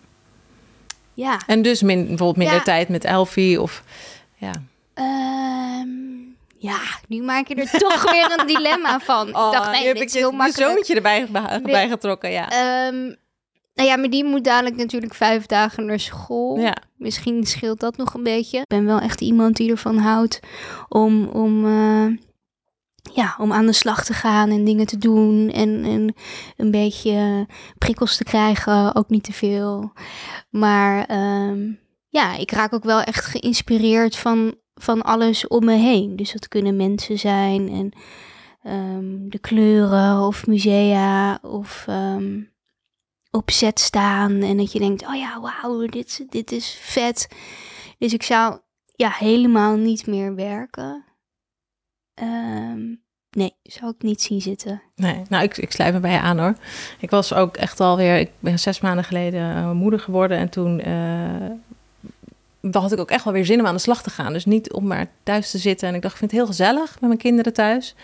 Ja. 1.13 1.39
En 1.47 1.61
dus 1.61 1.81
min, 1.81 1.97
bijvoorbeeld 2.07 2.37
minder 2.37 2.55
Ja. 2.55 2.63
tijd 2.63 2.89
met 2.89 3.03
Elfie 3.05 3.61
of... 3.61 3.83
Ja. 4.35 4.51
Ehm, 4.93 5.87
ja, 6.57 6.79
nu 7.07 7.21
maak 7.21 7.47
je 7.47 7.55
er 7.55 7.69
toch 7.89 8.11
weer 8.11 8.35
een 8.37 8.47
dilemma 8.47 8.99
van. 8.99 9.27
ik 9.27 9.33
dacht, 9.33 9.65
nu 9.71 9.77
nee, 9.77 9.87
heb 9.87 9.95
dit 9.97 10.03
ik 10.03 10.19
heel 10.19 10.31
je 10.31 10.51
zoontje 10.51 10.95
erbij 10.95 11.27
bij, 11.63 11.89
getrokken, 11.89 12.31
ja. 12.31 12.49
Ehm, 12.49 13.13
nou 13.73 13.89
ja, 13.89 13.97
maar 13.97 14.09
die 14.09 14.23
moet 14.23 14.43
dadelijk 14.43 14.75
natuurlijk 14.75 15.13
vijf 15.13 15.45
dagen 15.45 15.85
naar 15.85 15.99
school. 15.99 16.57
ja. 16.59 16.75
Misschien 16.95 17.45
scheelt 17.45 17.79
dat 17.79 17.97
nog 17.97 18.13
een 18.13 18.23
beetje. 18.23 18.57
Ik 18.59 18.67
ben 18.67 18.85
wel 18.85 18.99
echt 18.99 19.21
iemand 19.21 19.55
die 19.55 19.71
ervan 19.71 19.97
houdt 19.97 20.39
om, 20.89 21.25
om, 21.27 21.65
eh, 21.65 22.17
ja, 23.13 23.35
om 23.39 23.53
aan 23.53 23.65
de 23.65 23.73
slag 23.73 24.05
te 24.05 24.13
gaan 24.13 24.49
en 24.49 24.63
dingen 24.63 24.85
te 24.85 24.97
doen. 24.97 25.49
En, 25.49 25.83
en 25.83 26.15
een 26.57 26.71
beetje 26.71 27.47
prikkels 27.77 28.17
te 28.17 28.23
krijgen, 28.23 28.95
ook 28.95 29.09
niet 29.09 29.23
te 29.23 29.33
veel. 29.33 29.91
Maar 30.49 31.05
ehm, 31.05 31.71
ja, 32.07 32.35
ik 32.35 32.51
raak 32.51 32.73
ook 32.73 32.83
wel 32.83 33.01
echt 33.01 33.25
geïnspireerd 33.25 34.15
van, 34.15 34.55
van 34.73 35.01
alles 35.01 35.47
om 35.47 35.65
me 35.65 35.75
heen. 35.75 36.15
Dus 36.15 36.31
dat 36.31 36.47
kunnen 36.47 36.75
mensen 36.75 37.19
zijn 37.19 37.69
en 37.69 37.91
ehm, 38.63 39.29
de 39.29 39.39
kleuren 39.39 40.19
of 40.27 40.47
musea 40.47 41.39
of 41.41 41.85
ehm, 41.87 42.41
op 43.31 43.49
set 43.49 43.79
staan. 43.79 44.41
En 44.41 44.57
dat 44.57 44.71
je 44.71 44.79
denkt, 44.79 45.07
oh 45.07 45.15
ja, 45.15 45.41
wauw, 45.41 45.85
dit, 45.85 46.25
dit 46.29 46.51
is 46.51 46.77
vet. 46.81 47.27
Dus 47.97 48.13
ik 48.13 48.23
zou 48.23 48.59
ja, 48.95 49.09
helemaal 49.09 49.75
niet 49.75 50.07
meer 50.07 50.35
werken. 50.35 51.05
Ehm, 52.17 52.79
nee, 53.31 53.53
zou 53.63 53.91
ik 53.97 54.01
niet 54.03 54.21
zien 54.21 54.41
zitten. 54.41 54.81
Nee, 54.95 55.21
nou, 55.29 55.43
ik, 55.43 55.57
ik 55.57 55.71
sluit 55.71 55.93
me 55.93 55.99
bij 55.99 56.11
je 56.11 56.19
aan 56.19 56.39
hoor. 56.39 56.55
Ik 56.99 57.09
was 57.09 57.33
ook 57.33 57.57
echt 57.57 57.79
alweer, 57.79 58.17
ik 58.17 58.29
ben 58.39 58.59
zes 58.59 58.79
maanden 58.81 59.03
geleden 59.03 59.55
eh, 59.55 59.71
moeder 59.71 59.99
geworden 59.99 60.37
en 60.37 60.49
toen 60.49 60.79
eh, 60.81 61.49
dan 62.61 62.81
had 62.81 62.91
ik 62.91 62.99
ook 62.99 63.11
echt 63.11 63.23
wel 63.23 63.33
weer 63.33 63.45
zin 63.45 63.59
om 63.59 63.65
aan 63.65 63.73
de 63.75 63.79
slag 63.81 64.01
te 64.03 64.09
gaan. 64.09 64.33
Dus 64.33 64.45
niet 64.45 64.71
om 64.73 64.87
maar 64.87 65.07
thuis 65.23 65.51
te 65.51 65.57
zitten. 65.57 65.87
En 65.87 65.95
ik 65.95 66.01
dacht, 66.01 66.13
ik 66.13 66.19
vind 66.19 66.31
het 66.31 66.39
heel 66.39 66.49
gezellig 66.49 66.91
met 66.91 67.01
mijn 67.09 67.17
kinderen 67.17 67.53
thuis. 67.53 67.95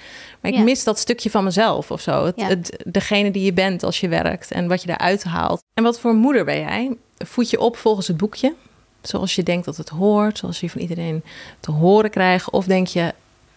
Maar 0.42 0.52
ik 0.52 0.58
Ja. 0.58 0.64
mis 0.64 0.84
dat 0.84 1.00
stukje 1.00 1.30
van 1.30 1.44
mezelf 1.44 1.92
of 1.92 2.02
zo. 2.02 2.26
Het, 2.26 2.40
Ja. 2.40 2.48
het, 2.48 2.84
degene 2.86 3.32
die 3.32 3.44
je 3.44 3.54
bent 3.54 3.84
als 3.84 4.00
je 4.00 4.08
werkt 4.08 4.52
en 4.52 4.68
wat 4.68 4.82
je 4.82 4.88
daaruit 4.88 5.24
haalt. 5.24 5.64
En 5.74 5.84
wat 5.84 6.00
voor 6.00 6.14
moeder 6.14 6.46
ben 6.46 6.60
jij? 6.60 6.98
Voed 7.18 7.50
je 7.50 7.60
op 7.60 7.78
volgens 7.78 8.08
het 8.08 8.18
boekje? 8.18 8.54
zoals 9.02 9.36
je 9.36 9.44
denkt 9.44 9.66
dat 9.66 9.78
het 9.78 9.90
hoort, 9.90 10.38
zoals 10.38 10.60
je 10.60 10.70
van 10.70 10.82
iedereen 10.82 11.24
te 11.60 11.72
horen 11.72 12.10
krijgt? 12.10 12.50
Of 12.50 12.66
denk 12.66 12.88
je, 12.88 13.14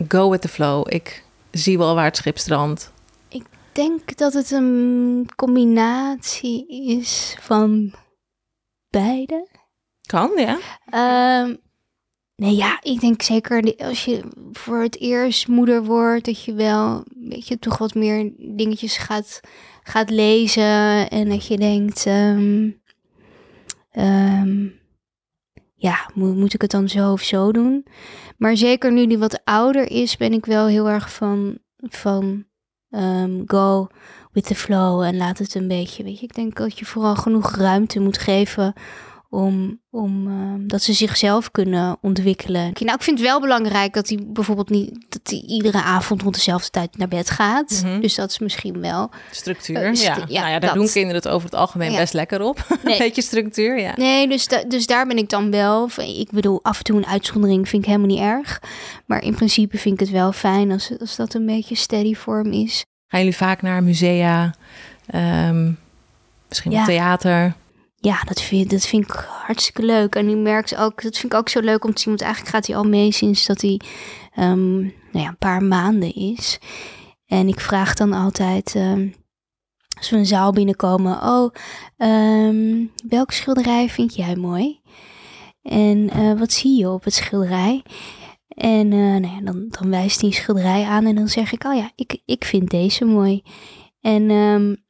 go 0.08 0.30
with 0.30 0.40
the 0.40 0.48
flow, 0.48 0.86
ik 0.88 1.24
zie 1.50 1.78
wel 1.78 1.94
waar 1.94 2.04
het 2.04 2.16
schip 2.16 2.38
strandt? 2.38 2.92
Ik 3.28 3.44
denk 3.72 4.16
dat 4.16 4.32
het 4.32 4.50
een 4.50 5.28
combinatie 5.36 6.68
is 6.68 7.36
van 7.40 7.92
beide. 8.90 9.48
Kan, 10.06 10.30
ja. 10.36 10.58
Um, 11.42 11.58
nee, 12.36 12.54
ja, 12.54 12.78
ik 12.82 13.00
denk 13.00 13.22
zeker 13.22 13.76
als 13.76 14.04
je 14.04 14.24
voor 14.52 14.82
het 14.82 15.00
eerst 15.00 15.48
moeder 15.48 15.84
wordt, 15.84 16.24
dat 16.24 16.44
je 16.44 16.54
wel, 16.54 17.04
weet 17.20 17.48
je, 17.48 17.58
toch 17.58 17.78
wat 17.78 17.94
meer 17.94 18.32
dingetjes 18.36 18.96
gaat, 18.96 19.40
gaat 19.82 20.10
lezen. 20.10 21.10
En 21.10 21.28
dat 21.28 21.46
je 21.46 21.56
denkt, 21.56 22.06
um, 22.06 22.80
um, 23.92 24.80
ja, 25.78 26.10
moet, 26.14 26.36
moet 26.36 26.54
ik 26.54 26.60
het 26.60 26.70
dan 26.70 26.88
zo 26.88 27.12
of 27.12 27.22
zo 27.22 27.52
doen? 27.52 27.86
Maar 28.36 28.56
zeker 28.56 28.92
nu 28.92 29.06
die 29.06 29.18
wat 29.18 29.40
ouder 29.44 29.90
is, 29.90 30.16
ben 30.16 30.32
ik 30.32 30.46
wel 30.46 30.66
heel 30.66 30.88
erg 30.88 31.12
van, 31.12 31.58
van 31.76 32.44
go 33.46 33.86
with 34.32 34.46
the 34.46 34.54
flow 34.54 35.02
en 35.02 35.16
laat 35.16 35.38
het 35.38 35.54
een 35.54 35.68
beetje, 35.68 36.02
weet 36.02 36.18
je. 36.18 36.24
Ik 36.24 36.34
denk 36.34 36.56
dat 36.56 36.78
je 36.78 36.84
vooral 36.84 37.16
genoeg 37.16 37.56
ruimte 37.56 38.00
moet 38.00 38.18
geven 38.18 38.72
om, 39.30 39.80
om 39.90 40.28
uh, 40.28 40.68
dat 40.68 40.82
ze 40.82 40.92
zichzelf 40.92 41.50
kunnen 41.50 41.96
ontwikkelen. 42.00 42.72
Nou, 42.72 42.94
ik 42.94 43.02
vind 43.02 43.18
het 43.18 43.28
wel 43.28 43.40
belangrijk 43.40 43.92
dat 43.94 44.08
hij 44.08 44.18
bijvoorbeeld 44.26 44.70
niet 44.70 45.06
dat 45.08 45.20
hij 45.22 45.44
iedere 45.46 45.82
avond 45.82 46.22
rond 46.22 46.34
dezelfde 46.34 46.70
tijd 46.70 46.98
naar 46.98 47.08
bed 47.08 47.30
gaat. 47.30 47.82
Mhm. 47.84 48.00
Dus 48.00 48.14
dat 48.14 48.30
is 48.30 48.38
misschien 48.38 48.80
wel 48.80 49.10
structuur. 49.30 49.90
Uh, 49.90 49.94
ja. 49.94 50.16
ja, 50.28 50.40
nou 50.40 50.52
ja, 50.52 50.58
daar 50.58 50.74
doen 50.74 50.88
kinderen 50.88 51.16
het 51.16 51.28
over 51.28 51.48
het 51.48 51.58
algemeen 51.58 51.96
best 51.96 52.12
lekker 52.12 52.40
op. 52.40 52.64
Nee. 52.84 52.98
Beetje 52.98 53.22
structuur, 53.22 53.80
ja. 53.80 53.92
Nee, 53.96 54.28
dus, 54.28 54.48
dus 54.68 54.86
daar 54.86 55.06
ben 55.06 55.16
ik 55.16 55.28
dan 55.28 55.50
wel. 55.50 55.88
Ik 55.96 56.30
bedoel, 56.30 56.60
af 56.62 56.78
en 56.78 56.84
toe 56.84 56.96
een 56.96 57.06
uitzondering 57.06 57.68
vind 57.68 57.82
ik 57.82 57.88
helemaal 57.88 58.08
niet 58.08 58.20
erg. 58.20 58.60
Maar 59.06 59.22
in 59.22 59.34
principe 59.34 59.78
vind 59.78 59.94
ik 59.94 60.00
het 60.00 60.10
wel 60.10 60.32
fijn 60.32 60.72
als, 60.72 60.92
als 61.00 61.16
dat 61.16 61.34
een 61.34 61.46
beetje 61.46 61.74
steady 61.74 62.14
vorm 62.14 62.52
is. 62.52 62.84
Gaan 63.06 63.20
jullie 63.20 63.36
vaak 63.36 63.62
naar 63.62 63.82
musea? 63.82 64.54
Um, 65.14 65.78
misschien 66.48 66.72
wel 66.72 66.84
theater? 66.84 67.54
Ja, 68.00 68.22
dat 68.22 68.42
vind, 68.42 68.70
dat 68.70 68.86
vind 68.86 69.04
ik 69.04 69.10
hartstikke 69.28 69.82
leuk. 69.82 70.14
En 70.14 70.28
u 70.28 70.34
merkt 70.34 70.76
ook, 70.76 71.02
dat 71.02 71.18
vind 71.18 71.32
ik 71.32 71.38
ook 71.38 71.48
zo 71.48 71.60
leuk 71.60 71.84
om 71.84 71.94
te 71.94 72.00
zien. 72.00 72.12
Want 72.12 72.24
eigenlijk 72.24 72.54
gaat 72.54 72.66
hij 72.66 72.76
al 72.76 72.84
mee 72.84 73.12
sinds 73.12 73.46
dat 73.46 73.60
hij 73.60 73.80
um, 74.38 74.80
nou 74.80 75.24
ja, 75.24 75.28
een 75.28 75.38
paar 75.38 75.62
maanden 75.62 76.14
is. 76.14 76.58
En 77.26 77.48
ik 77.48 77.60
vraag 77.60 77.94
dan 77.94 78.12
altijd, 78.12 78.74
um, 78.74 79.14
als 79.98 80.10
we 80.10 80.16
een 80.16 80.26
zaal 80.26 80.52
binnenkomen, 80.52 81.22
oh, 81.22 81.52
um, 81.96 82.92
welk 83.08 83.32
schilderij 83.32 83.88
vind 83.88 84.14
jij 84.14 84.36
mooi? 84.36 84.80
En 85.62 86.16
uh, 86.16 86.38
wat 86.38 86.52
zie 86.52 86.78
je 86.78 86.90
op 86.90 87.04
het 87.04 87.14
schilderij? 87.14 87.82
En 88.48 88.92
uh, 88.92 89.16
nou 89.16 89.34
ja, 89.34 89.40
dan, 89.40 89.66
dan 89.68 89.90
wijst 89.90 90.20
hij 90.20 90.28
een 90.28 90.34
schilderij 90.34 90.84
aan 90.84 91.04
en 91.04 91.14
dan 91.14 91.28
zeg 91.28 91.52
ik, 91.52 91.64
oh 91.64 91.74
ja, 91.74 91.90
ik, 91.94 92.22
ik 92.24 92.44
vind 92.44 92.70
deze 92.70 93.04
mooi. 93.04 93.42
En 94.00 94.84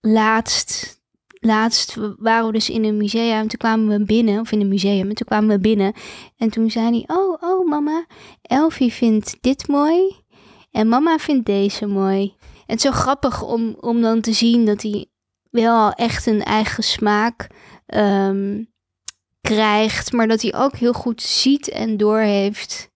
laatst 0.00 1.02
laatst 1.44 1.96
waren 2.18 2.46
we 2.46 2.52
dus 2.52 2.70
in 2.70 2.84
een 2.84 2.96
museum. 2.96 3.38
En 3.38 3.48
toen 3.48 3.58
kwamen 3.58 3.98
we 3.98 4.04
binnen, 4.04 4.40
of 4.40 4.52
in 4.52 4.60
een 4.60 4.68
museum. 4.68 5.08
En 5.08 5.14
toen 5.14 5.26
kwamen 5.26 5.48
we 5.48 5.60
binnen. 5.60 5.92
En 6.36 6.50
toen 6.50 6.70
zei 6.70 6.86
hij: 6.90 7.16
Oh, 7.16 7.42
oh, 7.42 7.68
mama, 7.68 8.06
Elfie 8.42 8.92
vindt 8.92 9.36
dit 9.40 9.68
mooi. 9.68 10.22
En 10.70 10.88
mama 10.88 11.18
vindt 11.18 11.46
deze 11.46 11.86
mooi. 11.86 12.34
En 12.40 12.74
het 12.74 12.76
is 12.76 12.82
zo 12.82 12.90
grappig 12.90 13.42
om, 13.42 13.76
om 13.80 14.00
dan 14.00 14.20
te 14.20 14.32
zien 14.32 14.64
dat 14.66 14.82
hij 14.82 15.06
wel 15.50 15.92
echt 15.92 16.26
een 16.26 16.42
eigen 16.42 16.82
smaak 16.82 17.46
um, 17.86 18.72
krijgt. 19.40 20.12
Maar 20.12 20.28
dat 20.28 20.42
hij 20.42 20.54
ook 20.54 20.76
heel 20.76 20.92
goed 20.92 21.22
ziet 21.22 21.68
en 21.68 21.96
doorheeft. 21.96 22.92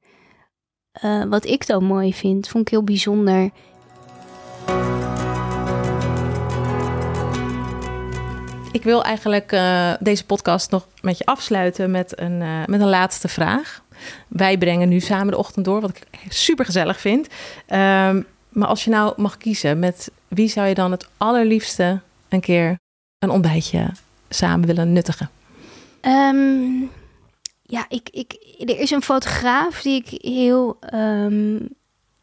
Uh, 1.05 1.25
wat 1.25 1.45
ik 1.45 1.67
dan 1.67 1.85
mooi 1.85 2.15
vind. 2.15 2.49
Vond 2.49 2.65
ik 2.65 2.71
heel 2.71 2.85
bijzonder. 2.85 3.51
Ik 8.79 8.85
wil 8.85 9.05
eigenlijk 9.05 9.53
uh, 9.53 9.93
deze 10.01 10.25
podcast 10.25 10.71
nog 10.71 10.87
met 11.01 11.19
je 11.19 11.25
afsluiten 11.25 11.91
met 11.91 12.21
een, 12.21 12.41
uh, 12.41 12.65
met 12.67 12.81
een 12.81 12.89
laatste 12.89 13.29
vraag. 13.29 13.83
Wij 14.29 14.59
brengen 14.59 14.89
nu 14.89 15.01
samen 15.01 15.31
de 15.31 15.39
ochtend 15.39 15.65
door, 15.65 15.81
wat 15.81 15.91
ik 15.91 16.07
super 16.29 16.65
gezellig 16.65 17.01
vind. 17.01 17.27
Um, 17.27 18.27
maar 18.49 18.69
als 18.69 18.85
je 18.85 18.91
nou 18.91 19.13
mag 19.17 19.37
kiezen, 19.37 19.79
met 19.79 20.11
wie 20.29 20.49
zou 20.49 20.67
je 20.67 20.75
dan 20.75 20.91
het 20.91 21.09
allerliefste 21.17 22.01
een 22.29 22.41
keer 22.41 22.79
een 23.19 23.31
ontbijtje 23.31 23.91
samen 24.29 24.67
willen 24.67 24.93
nuttigen? 24.93 25.31
Um, 26.03 26.91
ja, 27.63 27.87
ik, 27.89 28.09
ik, 28.11 28.33
er 28.59 28.79
is 28.79 28.91
een 28.91 29.03
fotograaf 29.03 29.83
die 29.83 30.05
ik 30.05 30.23
heel 30.23 30.79
um, 30.95 31.69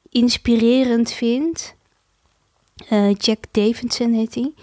inspirerend 0.10 1.12
vind. 1.12 1.76
Uh, 2.92 3.14
Jack 3.18 3.44
Davidson 3.52 4.14
heet 4.14 4.36
hij. 4.36 4.54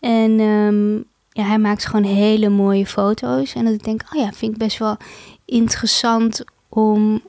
En 0.00 0.40
um, 0.40 1.06
ja, 1.38 1.44
hij 1.44 1.58
maakt 1.58 1.86
gewoon 1.86 2.04
hele 2.04 2.48
mooie 2.48 2.86
foto's. 2.86 3.54
En 3.54 3.64
dat 3.64 3.74
ik 3.74 3.84
denk, 3.84 4.02
oh 4.12 4.20
ja, 4.20 4.32
vind 4.32 4.52
ik 4.52 4.58
best 4.58 4.78
wel 4.78 4.96
interessant 5.44 6.44
om, 6.68 7.22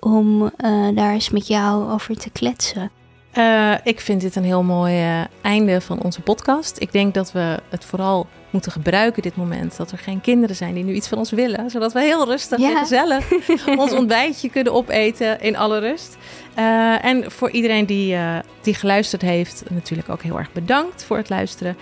om 0.00 0.42
uh, 0.42 0.50
daar 0.94 1.12
eens 1.12 1.30
met 1.30 1.46
jou 1.46 1.90
over 1.90 2.16
te 2.16 2.30
kletsen. 2.30 2.90
Uh, 3.34 3.74
ik 3.84 4.00
vind 4.00 4.20
dit 4.20 4.36
een 4.36 4.44
heel 4.44 4.62
mooi 4.62 4.94
uh, 4.94 5.24
einde 5.40 5.80
van 5.80 6.02
onze 6.02 6.20
podcast. 6.20 6.80
Ik 6.80 6.92
denk 6.92 7.14
dat 7.14 7.32
we 7.32 7.60
het 7.68 7.84
vooral 7.84 8.26
moeten 8.50 8.72
gebruiken, 8.72 9.22
dit 9.22 9.36
moment. 9.36 9.76
Dat 9.76 9.90
er 9.90 9.98
geen 9.98 10.20
kinderen 10.20 10.56
zijn 10.56 10.74
die 10.74 10.84
nu 10.84 10.94
iets 10.94 11.08
van 11.08 11.18
ons 11.18 11.30
willen. 11.30 11.70
Zodat 11.70 11.92
we 11.92 12.00
heel 12.00 12.26
rustig 12.26 12.58
ja. 12.58 12.70
en 12.70 12.76
gezellig 12.76 13.32
ons 13.76 13.92
ontbijtje 13.92 14.50
kunnen 14.50 14.72
opeten 14.72 15.40
in 15.40 15.56
alle 15.56 15.78
rust. 15.78 16.16
Uh, 16.58 17.04
en 17.04 17.30
voor 17.30 17.50
iedereen 17.50 17.86
die, 17.86 18.16
die 18.60 18.74
geluisterd 18.74 19.22
heeft, 19.22 19.62
natuurlijk 19.70 20.08
ook 20.08 20.22
heel 20.22 20.38
erg 20.38 20.52
bedankt 20.52 21.04
voor 21.04 21.16
het 21.16 21.28
luisteren. 21.28 21.76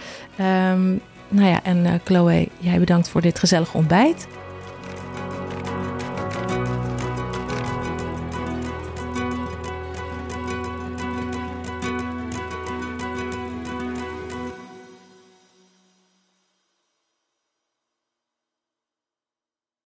Um, 0.70 1.00
nou 1.36 1.48
ja, 1.48 1.62
en 1.62 1.84
uh, 1.84 1.92
Chloe, 2.04 2.48
jij 2.58 2.78
bedankt 2.78 3.08
voor 3.08 3.20
dit 3.20 3.38
gezellige 3.38 3.76
ontbijt. 3.76 4.26